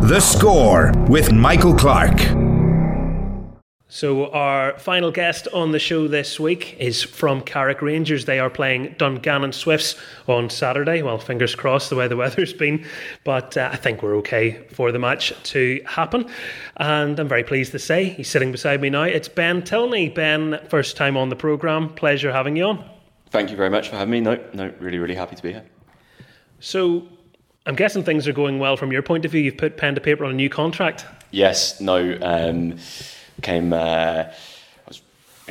[0.10, 2.51] The score with Michael Clark.
[3.94, 8.24] So, our final guest on the show this week is from Carrick Rangers.
[8.24, 9.98] They are playing Dungannon Swifts
[10.30, 11.02] on Saturday.
[11.02, 12.86] Well, fingers crossed the way the weather's been,
[13.26, 16.26] but uh, I think we're okay for the match to happen.
[16.78, 19.04] And I'm very pleased to say he's sitting beside me now.
[19.04, 20.08] It's Ben Tilney.
[20.08, 21.90] Ben, first time on the programme.
[21.90, 22.90] Pleasure having you on.
[23.30, 24.22] Thank you very much for having me.
[24.22, 25.66] No, no, really, really happy to be here.
[26.62, 27.10] So,
[27.66, 29.42] I'm guessing things are going well from your point of view.
[29.42, 31.06] You've put pen to paper on a new contract.
[31.32, 32.18] Yes, no.
[32.22, 32.78] Um,
[33.42, 33.74] came.
[33.74, 34.26] Uh,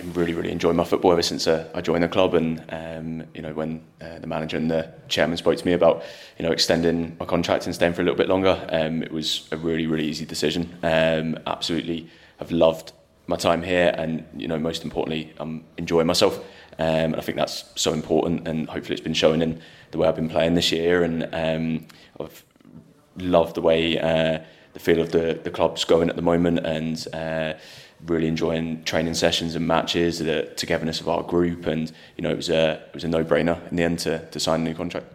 [0.01, 3.27] been really, really enjoying my football ever since uh, I joined the club, and um,
[3.35, 6.03] you know when uh, the manager and the chairman spoke to me about
[6.39, 9.49] you know extending my contract and staying for a little bit longer, um, it was
[9.53, 10.79] a really, really easy decision.
[10.83, 12.09] Um, absolutely,
[12.41, 12.93] I've loved
[13.27, 16.39] my time here, and you know most importantly, I'm enjoying myself.
[16.79, 19.61] Um, and I think that's so important, and hopefully it's been shown in
[19.91, 21.87] the way I've been playing this year, and um,
[22.19, 22.43] I've
[23.19, 24.39] loved the way uh,
[24.73, 27.55] the feel of the, the club's going at the moment and uh,
[28.07, 32.37] really enjoying training sessions and matches, the togetherness of our group, and you know it
[32.37, 34.75] was a it was a no brainer in the end to, to sign a new
[34.75, 35.07] contract.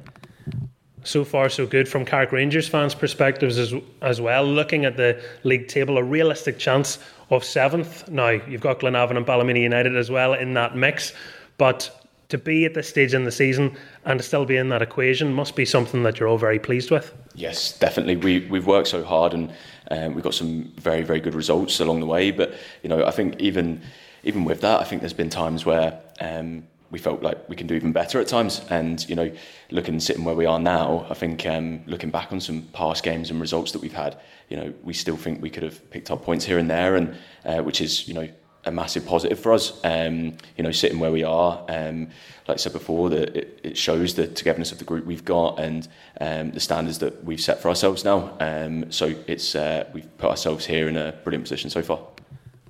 [1.04, 4.46] So far, so good from Carrick Rangers fans' perspectives as as well.
[4.46, 7.00] Looking at the league table, a realistic chance
[7.30, 8.08] of seventh.
[8.10, 11.14] Now you've got Glenavon and Ballymena United as well in that mix,
[11.58, 14.82] but to be at this stage in the season and to still be in that
[14.82, 17.14] equation must be something that you're all very pleased with.
[17.36, 18.16] Yes, definitely.
[18.16, 19.54] We we've worked so hard and
[19.92, 22.32] um, we've got some very very good results along the way.
[22.32, 23.82] But you know, I think even
[24.24, 26.00] even with that, I think there's been times where.
[26.20, 28.62] Um, we felt like we can do even better at times.
[28.70, 29.30] And you know,
[29.70, 33.30] looking sitting where we are now, I think um, looking back on some past games
[33.32, 34.18] and results that we've had,
[34.50, 37.18] you know, we still think we could have picked up points here and there, and
[37.44, 38.30] uh, which is you know
[38.66, 39.80] a massive positive for us.
[39.84, 42.08] Um, you know, sitting where we are, um,
[42.48, 45.60] like I said before, that it, it, shows the togetherness of the group we've got
[45.60, 45.88] and
[46.20, 48.36] um, the standards that we've set for ourselves now.
[48.40, 52.00] Um, so it's uh, we've put ourselves here in a brilliant position so far.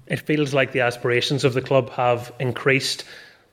[0.07, 3.05] It feels like the aspirations of the club have increased.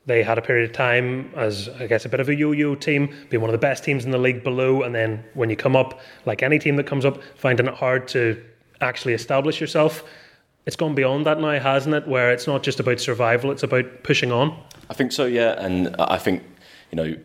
[0.05, 3.15] They had a period of time as, I guess, a bit of a yo-yo team,
[3.31, 5.77] being one of the best teams in the league below, and then when you come
[5.77, 8.43] up, like any team that comes up, finding it hard to
[8.81, 10.03] actually establish yourself
[10.67, 12.07] it's gone beyond that now, hasn't it?
[12.07, 14.57] Where it's not just about survival; it's about pushing on.
[14.91, 15.55] I think so, yeah.
[15.59, 16.43] And I think
[16.91, 17.17] you know,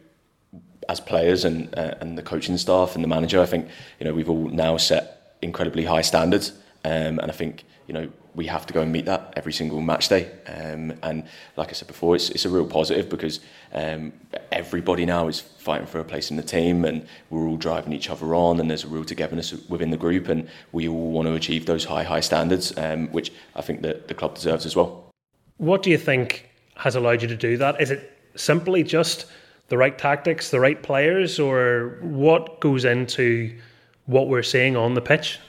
[0.89, 3.69] as players and uh, and the coaching staff and the manager, I think
[3.99, 6.51] you know we've all now set incredibly high standards,
[6.83, 9.81] um, and I think you know we have to go and meet that every single
[9.81, 10.29] match day.
[10.45, 11.23] Um, and
[11.55, 13.39] like I said before, it's, it's a real positive because
[13.73, 14.13] um,
[14.51, 18.11] everybody now is fighting for a place in the team and we're all driving each
[18.11, 21.33] other on and there's a real togetherness within the group and we all want to
[21.33, 25.09] achieve those high, high standards, um, which I think that the club deserves as well.
[25.57, 27.81] What do you think has allowed you to do that?
[27.81, 29.25] Is it simply just
[29.69, 33.57] the right tactics, the right players, or what goes into
[34.05, 35.39] what we're seeing on the pitch?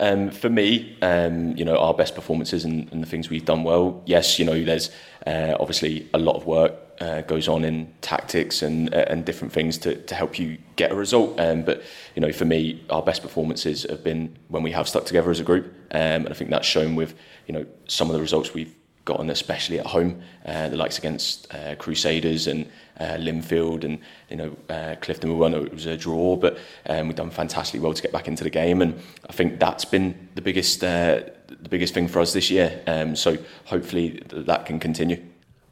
[0.00, 3.64] Um, for me, um, you know, our best performances and, and, the things we've done
[3.64, 4.00] well.
[4.06, 4.90] Yes, you know, there's
[5.26, 9.52] uh, obviously a lot of work uh, goes on in tactics and uh, and different
[9.52, 11.38] things to, to help you get a result.
[11.40, 11.82] Um, but
[12.14, 15.40] you know, for me, our best performances have been when we have stuck together as
[15.40, 17.14] a group, um, and I think that's shown with
[17.46, 18.74] you know some of the results we've
[19.04, 22.70] gotten, especially at home, uh, the likes against uh, Crusaders and
[23.00, 25.30] uh, Linfield and you know uh, Clifton.
[25.30, 28.28] We won; it was a draw, but um, we've done fantastically well to get back
[28.28, 32.20] into the game, and I think that's been the biggest uh, the biggest thing for
[32.20, 32.80] us this year.
[32.86, 35.22] Um, so hopefully that can continue.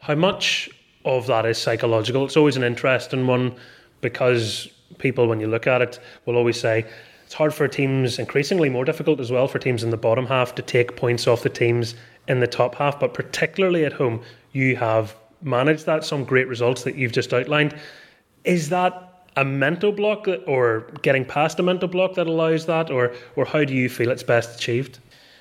[0.00, 0.70] How much
[1.04, 2.24] of that is psychological?
[2.24, 3.54] It's always an interesting one
[4.00, 4.68] because
[4.98, 6.84] people, when you look at it, will always say
[7.24, 10.54] it's hard for teams, increasingly more difficult as well for teams in the bottom half
[10.54, 11.96] to take points off the teams
[12.28, 14.22] in the top half, but particularly at home,
[14.52, 15.16] you have
[15.46, 17.74] managed that, some great results that you've just outlined.
[18.44, 23.12] Is that a mental block or getting past a mental block that allows that, or,
[23.36, 24.98] or how do you feel it's best achieved?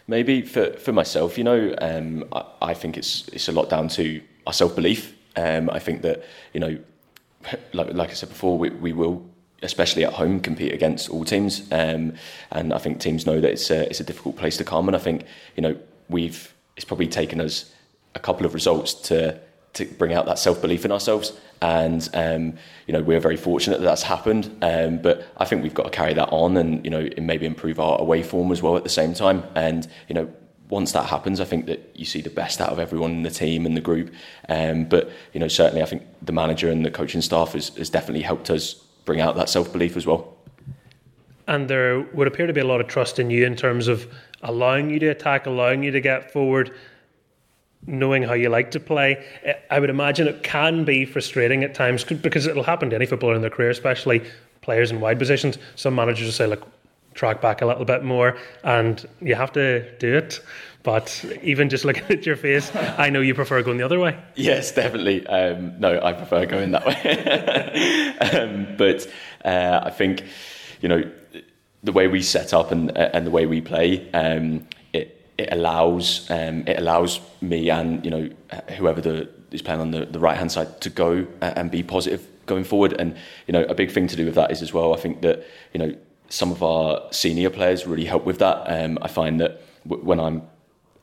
[0.08, 3.88] Maybe for, for myself, you know, um, I, I, think it's it's a lot down
[3.90, 5.16] to our self belief.
[5.36, 6.78] Um, I think that you know,
[7.74, 9.26] like like I said before, we, we will
[9.66, 11.68] especially at home, compete against all teams.
[11.72, 12.14] Um,
[12.52, 14.88] and I think teams know that it's a, it's a difficult place to come.
[14.88, 15.26] And I think,
[15.56, 15.78] you know,
[16.08, 17.74] we've it's probably taken us
[18.16, 19.40] a couple of results to
[19.76, 21.34] to bring out that self belief in ourselves.
[21.62, 24.56] And um, you know we're very fortunate that that's happened.
[24.62, 27.80] Um, but I think we've got to carry that on, and you know maybe improve
[27.80, 29.44] our away form as well at the same time.
[29.56, 30.34] And you know
[30.70, 33.30] once that happens, I think that you see the best out of everyone in the
[33.30, 34.14] team and the group.
[34.50, 37.90] Um, but you know certainly I think the manager and the coaching staff has, has
[37.90, 38.74] definitely helped us
[39.06, 40.36] bring out that self belief as well.
[41.48, 44.12] And there would appear to be a lot of trust in you in terms of
[44.42, 46.74] allowing you to attack, allowing you to get forward
[47.88, 49.24] knowing how you like to play.
[49.70, 53.36] I would imagine it can be frustrating at times because it'll happen to any footballer
[53.36, 54.24] in their career, especially
[54.62, 55.58] players in wide positions.
[55.76, 56.68] Some managers will say, look,
[57.14, 60.40] track back a little bit more, and you have to do it.
[60.84, 64.18] But even just looking at your face, I know you prefer going the other way.
[64.36, 65.26] Yes, definitely.
[65.26, 68.18] Um, no, I prefer going that way.
[68.20, 69.08] um, but
[69.44, 70.24] uh, I think,
[70.82, 71.12] you know,
[71.84, 74.68] the way we set up and and the way we play, um,
[75.38, 78.30] it allows um, it allows me and you know
[78.78, 82.28] whoever the is playing on the, the right hand side to go and be positive
[82.46, 82.94] going forward.
[82.94, 83.16] And
[83.48, 84.94] you know, a big thing to do with that is as well.
[84.94, 85.96] I think that you know
[86.30, 88.64] some of our senior players really help with that.
[88.68, 90.44] Um, I find that w- when I'm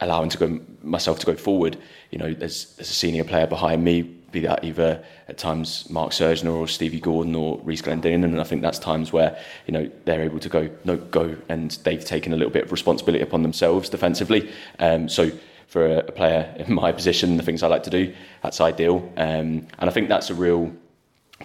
[0.00, 1.78] allowing to go myself to go forward,
[2.10, 6.12] you know, there's there's a senior player behind me be that either at times Mark
[6.12, 9.90] Surgenor or Stevie Gordon or Reece Glendinning, and I think that's times where you know
[10.04, 13.42] they're able to go no go, and they've taken a little bit of responsibility upon
[13.42, 14.50] themselves defensively.
[14.78, 15.30] Um, so
[15.66, 18.96] for a, a, player in my position, the things I like to do, that's ideal,
[19.16, 20.72] um, and I think that's a real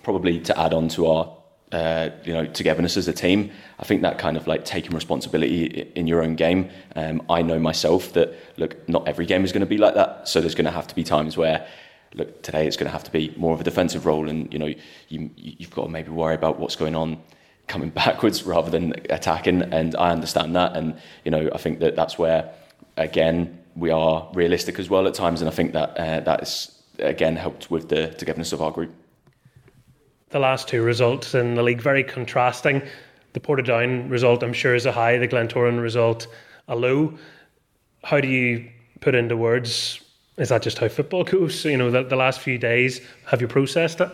[0.03, 1.37] probably to add on to our
[1.71, 3.51] uh, you know togetherness as a team.
[3.79, 6.69] I think that kind of like taking responsibility in your own game.
[6.95, 10.27] Um, I know myself that look, not every game is going to be like that.
[10.27, 11.67] So there's going to have to be times where
[12.13, 14.59] look, today it's going to have to be more of a defensive role, and you
[14.59, 14.73] know,
[15.09, 17.21] you, you've got to maybe worry about what's going on
[17.67, 19.61] coming backwards rather than attacking.
[19.73, 22.51] And I understand that, and you know, I think that that's where
[22.97, 26.81] again we are realistic as well at times, and I think that uh, that is
[26.99, 28.93] again helped with the togetherness of our group.
[30.29, 32.81] The last two results in the league very contrasting.
[33.33, 35.17] The Portadown result, I'm sure, is a high.
[35.17, 36.27] The Glentoran result,
[36.67, 37.17] a low.
[38.03, 40.01] How do you put into words
[40.37, 41.65] is that just how football goes?
[41.65, 44.11] You know, the, the last few days, have you processed it?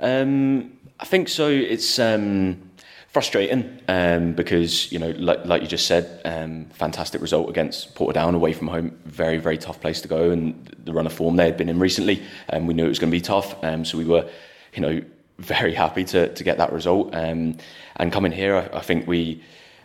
[0.00, 1.48] Um, I think so.
[1.48, 2.70] It's um,
[3.08, 8.34] frustrating um, because you know, like, like you just said, um, fantastic result against Portadown
[8.34, 8.96] away from home.
[9.04, 11.78] Very, very tough place to go, and the run of form they had been in
[11.78, 13.62] recently, and we knew it was going to be tough.
[13.64, 14.28] Um, so we were,
[14.74, 15.02] you know,
[15.38, 17.14] very happy to to get that result.
[17.14, 17.56] Um,
[17.96, 19.42] and coming here, I, I think we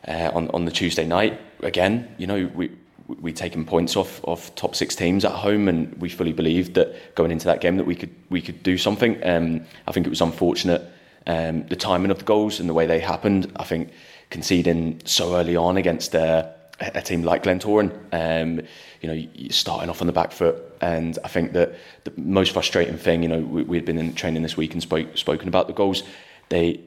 [0.07, 2.13] uh, on on the Tuesday night again.
[2.17, 2.71] You know, we
[3.07, 7.15] we'd taken points off of top six teams at home, and we fully believed that
[7.15, 9.25] going into that game that we could we could do something.
[9.25, 10.81] Um, I think it was unfortunate
[11.25, 13.51] um, the timing of the goals and the way they happened.
[13.55, 13.91] I think
[14.29, 16.49] conceding so early on against uh,
[16.79, 18.61] a team like Glentoran, um,
[19.01, 22.97] you know, starting off on the back foot, and I think that the most frustrating
[22.97, 25.73] thing, you know, we, had been in training this week and spoke, spoken about the
[25.73, 26.03] goals.
[26.49, 26.81] They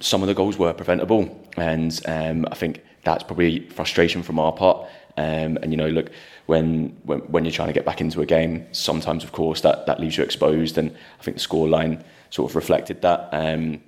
[0.00, 4.52] some of the goals were preventable, and um, I think that's probably frustration from our
[4.52, 4.86] part.
[5.16, 6.10] Um, and you know, look,
[6.46, 9.86] when, when when you're trying to get back into a game, sometimes, of course, that
[9.86, 10.78] that leaves you exposed.
[10.78, 13.28] And I think the scoreline sort of reflected that.
[13.32, 13.80] Um,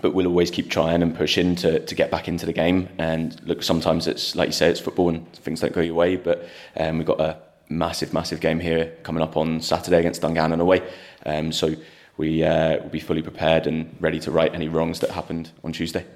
[0.00, 2.88] but we'll always keep trying and pushing to, to get back into the game.
[2.98, 6.16] And look, sometimes it's like you say, it's football and things don't go your way.
[6.16, 7.36] But um, we've got a
[7.68, 10.82] massive, massive game here coming up on Saturday against Dungannon away.
[11.26, 11.74] Um, so
[12.16, 15.72] we uh, will be fully prepared and ready to right any wrongs that happened on
[15.72, 16.06] Tuesday.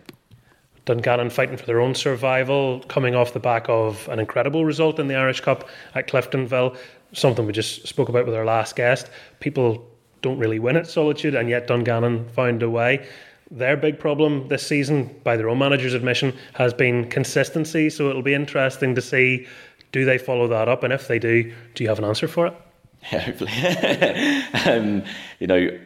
[0.87, 5.09] Dungannon fighting for their own survival, coming off the back of an incredible result in
[5.09, 6.77] the Irish Cup at Cliftonville,
[7.13, 9.11] something we just spoke about with our last guest.
[9.41, 9.85] People
[10.23, 13.07] don't really win at Solitude, and yet Dungannon found a way.
[13.51, 17.91] Their big problem this season, by their own manager's admission, has been consistency.
[17.91, 19.47] So it'll be interesting to see
[19.93, 22.47] do they follow that up, and if they do, do you have an answer for
[22.47, 22.55] it?
[23.11, 23.51] Yeah, hopefully.
[24.73, 25.03] um,
[25.41, 25.79] you know,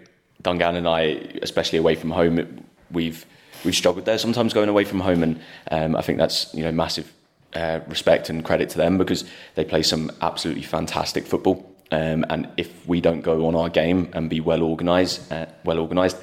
[0.42, 1.02] Dungannon and I,
[1.42, 3.24] especially away from home, we've
[3.64, 5.40] we've struggled there sometimes going away from home, and
[5.70, 7.12] um, I think that's you know massive
[7.54, 11.66] uh, respect and credit to them because they play some absolutely fantastic football.
[11.92, 15.78] Um, and if we don't go on our game and be well organised, uh, well
[15.80, 16.16] organised,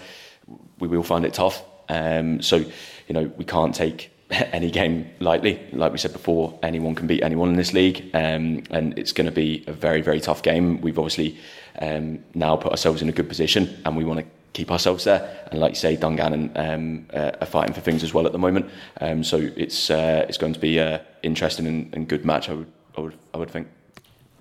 [0.80, 1.64] we will find it tough.
[1.90, 5.60] Um, so, you know, we can't take any game lightly.
[5.74, 9.26] Like we said before, anyone can beat anyone in this league, um, and it's going
[9.26, 10.82] to be a very, very tough game.
[10.82, 11.38] We've obviously
[11.82, 14.26] um, now put ourselves in a good position, and we want to
[14.58, 15.22] keep ourselves there.
[15.51, 18.39] And like you say, Dungannon um, uh, are fighting for things as well at the
[18.39, 18.66] moment.
[18.99, 22.49] Um, so it's uh, it's going to be an interesting and, and, good match.
[22.49, 23.68] I would, I would I would think.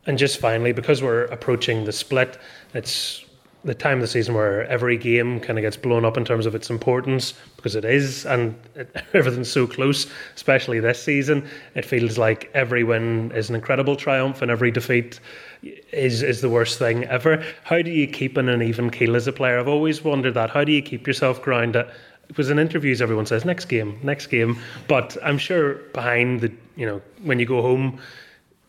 [0.06, 2.38] And just finally, because we're approaching the split,
[2.72, 3.25] it's
[3.66, 6.46] the time of the season where every game kind of gets blown up in terms
[6.46, 10.06] of its importance because it is, and it, everything's so close,
[10.36, 11.46] especially this season.
[11.74, 15.20] It feels like every win is an incredible triumph, and every defeat
[15.92, 17.44] is is the worst thing ever.
[17.64, 19.58] How do you keep an even keel as a player?
[19.58, 20.50] I've always wondered that.
[20.50, 21.86] How do you keep yourself grounded?
[22.28, 24.58] Because in interviews, everyone says next game, next game,
[24.88, 27.98] but I'm sure behind the you know when you go home,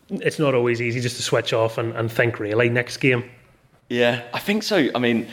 [0.09, 3.29] it's not always easy just to switch off and, and think really next game.
[3.89, 4.89] Yeah, I think so.
[4.93, 5.27] I mean,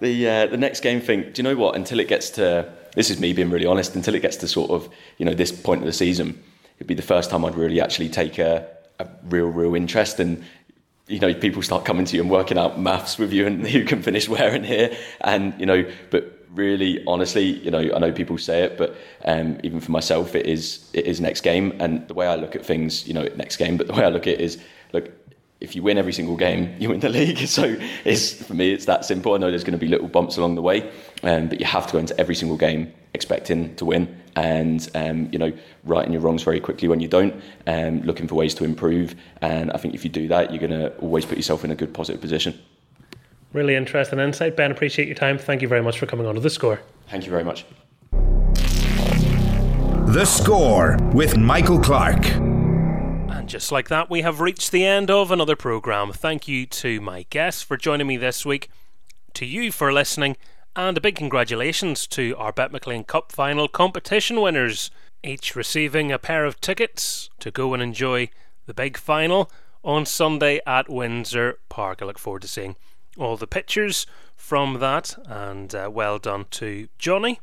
[0.00, 1.22] the uh, the next game thing.
[1.32, 1.76] Do you know what?
[1.76, 3.94] Until it gets to this is me being really honest.
[3.94, 4.88] Until it gets to sort of
[5.18, 6.42] you know this point of the season,
[6.76, 8.66] it'd be the first time I'd really actually take a,
[8.98, 10.44] a real real interest and.
[11.10, 13.82] You know, people start coming to you and working out maths with you and who
[13.86, 18.10] can finish where and here, and you know, but really honestly you know i know
[18.10, 18.96] people say it but
[19.26, 22.56] um, even for myself it is it is next game and the way i look
[22.56, 24.58] at things you know next game but the way i look at it is
[24.94, 25.10] look
[25.60, 27.38] if you win every single game, you win the league.
[27.48, 29.34] So it's, for me, it's that simple.
[29.34, 30.90] I know there's going to be little bumps along the way,
[31.22, 35.28] um, but you have to go into every single game expecting to win and um,
[35.32, 35.52] you know
[35.84, 37.34] righting your wrongs very quickly when you don't,
[37.66, 39.14] um, looking for ways to improve.
[39.40, 41.74] And I think if you do that, you're going to always put yourself in a
[41.74, 42.58] good positive position.
[43.52, 44.70] Really interesting insight, Ben.
[44.70, 45.38] Appreciate your time.
[45.38, 46.80] Thank you very much for coming on to the score.
[47.08, 47.64] Thank you very much.
[50.12, 52.24] The score with Michael Clark.
[53.48, 56.12] Just like that, we have reached the end of another programme.
[56.12, 58.68] Thank you to my guests for joining me this week,
[59.32, 60.36] to you for listening,
[60.76, 64.90] and a big congratulations to our Bet McLean Cup final competition winners,
[65.24, 68.28] each receiving a pair of tickets to go and enjoy
[68.66, 69.50] the big final
[69.82, 72.02] on Sunday at Windsor Park.
[72.02, 72.76] I look forward to seeing
[73.16, 77.40] all the pictures from that, and uh, well done to Johnny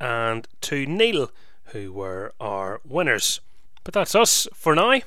[0.00, 1.30] and to Neil,
[1.66, 3.40] who were our winners.
[3.84, 5.00] But that's us for now.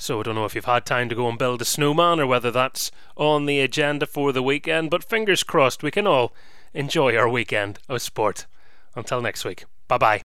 [0.00, 2.26] So I don't know if you've had time to go and build a snowman or
[2.26, 6.32] whether that's on the agenda for the weekend, but fingers crossed we can all
[6.72, 8.46] enjoy our weekend of sport.
[8.96, 10.18] Until next week, bye bye.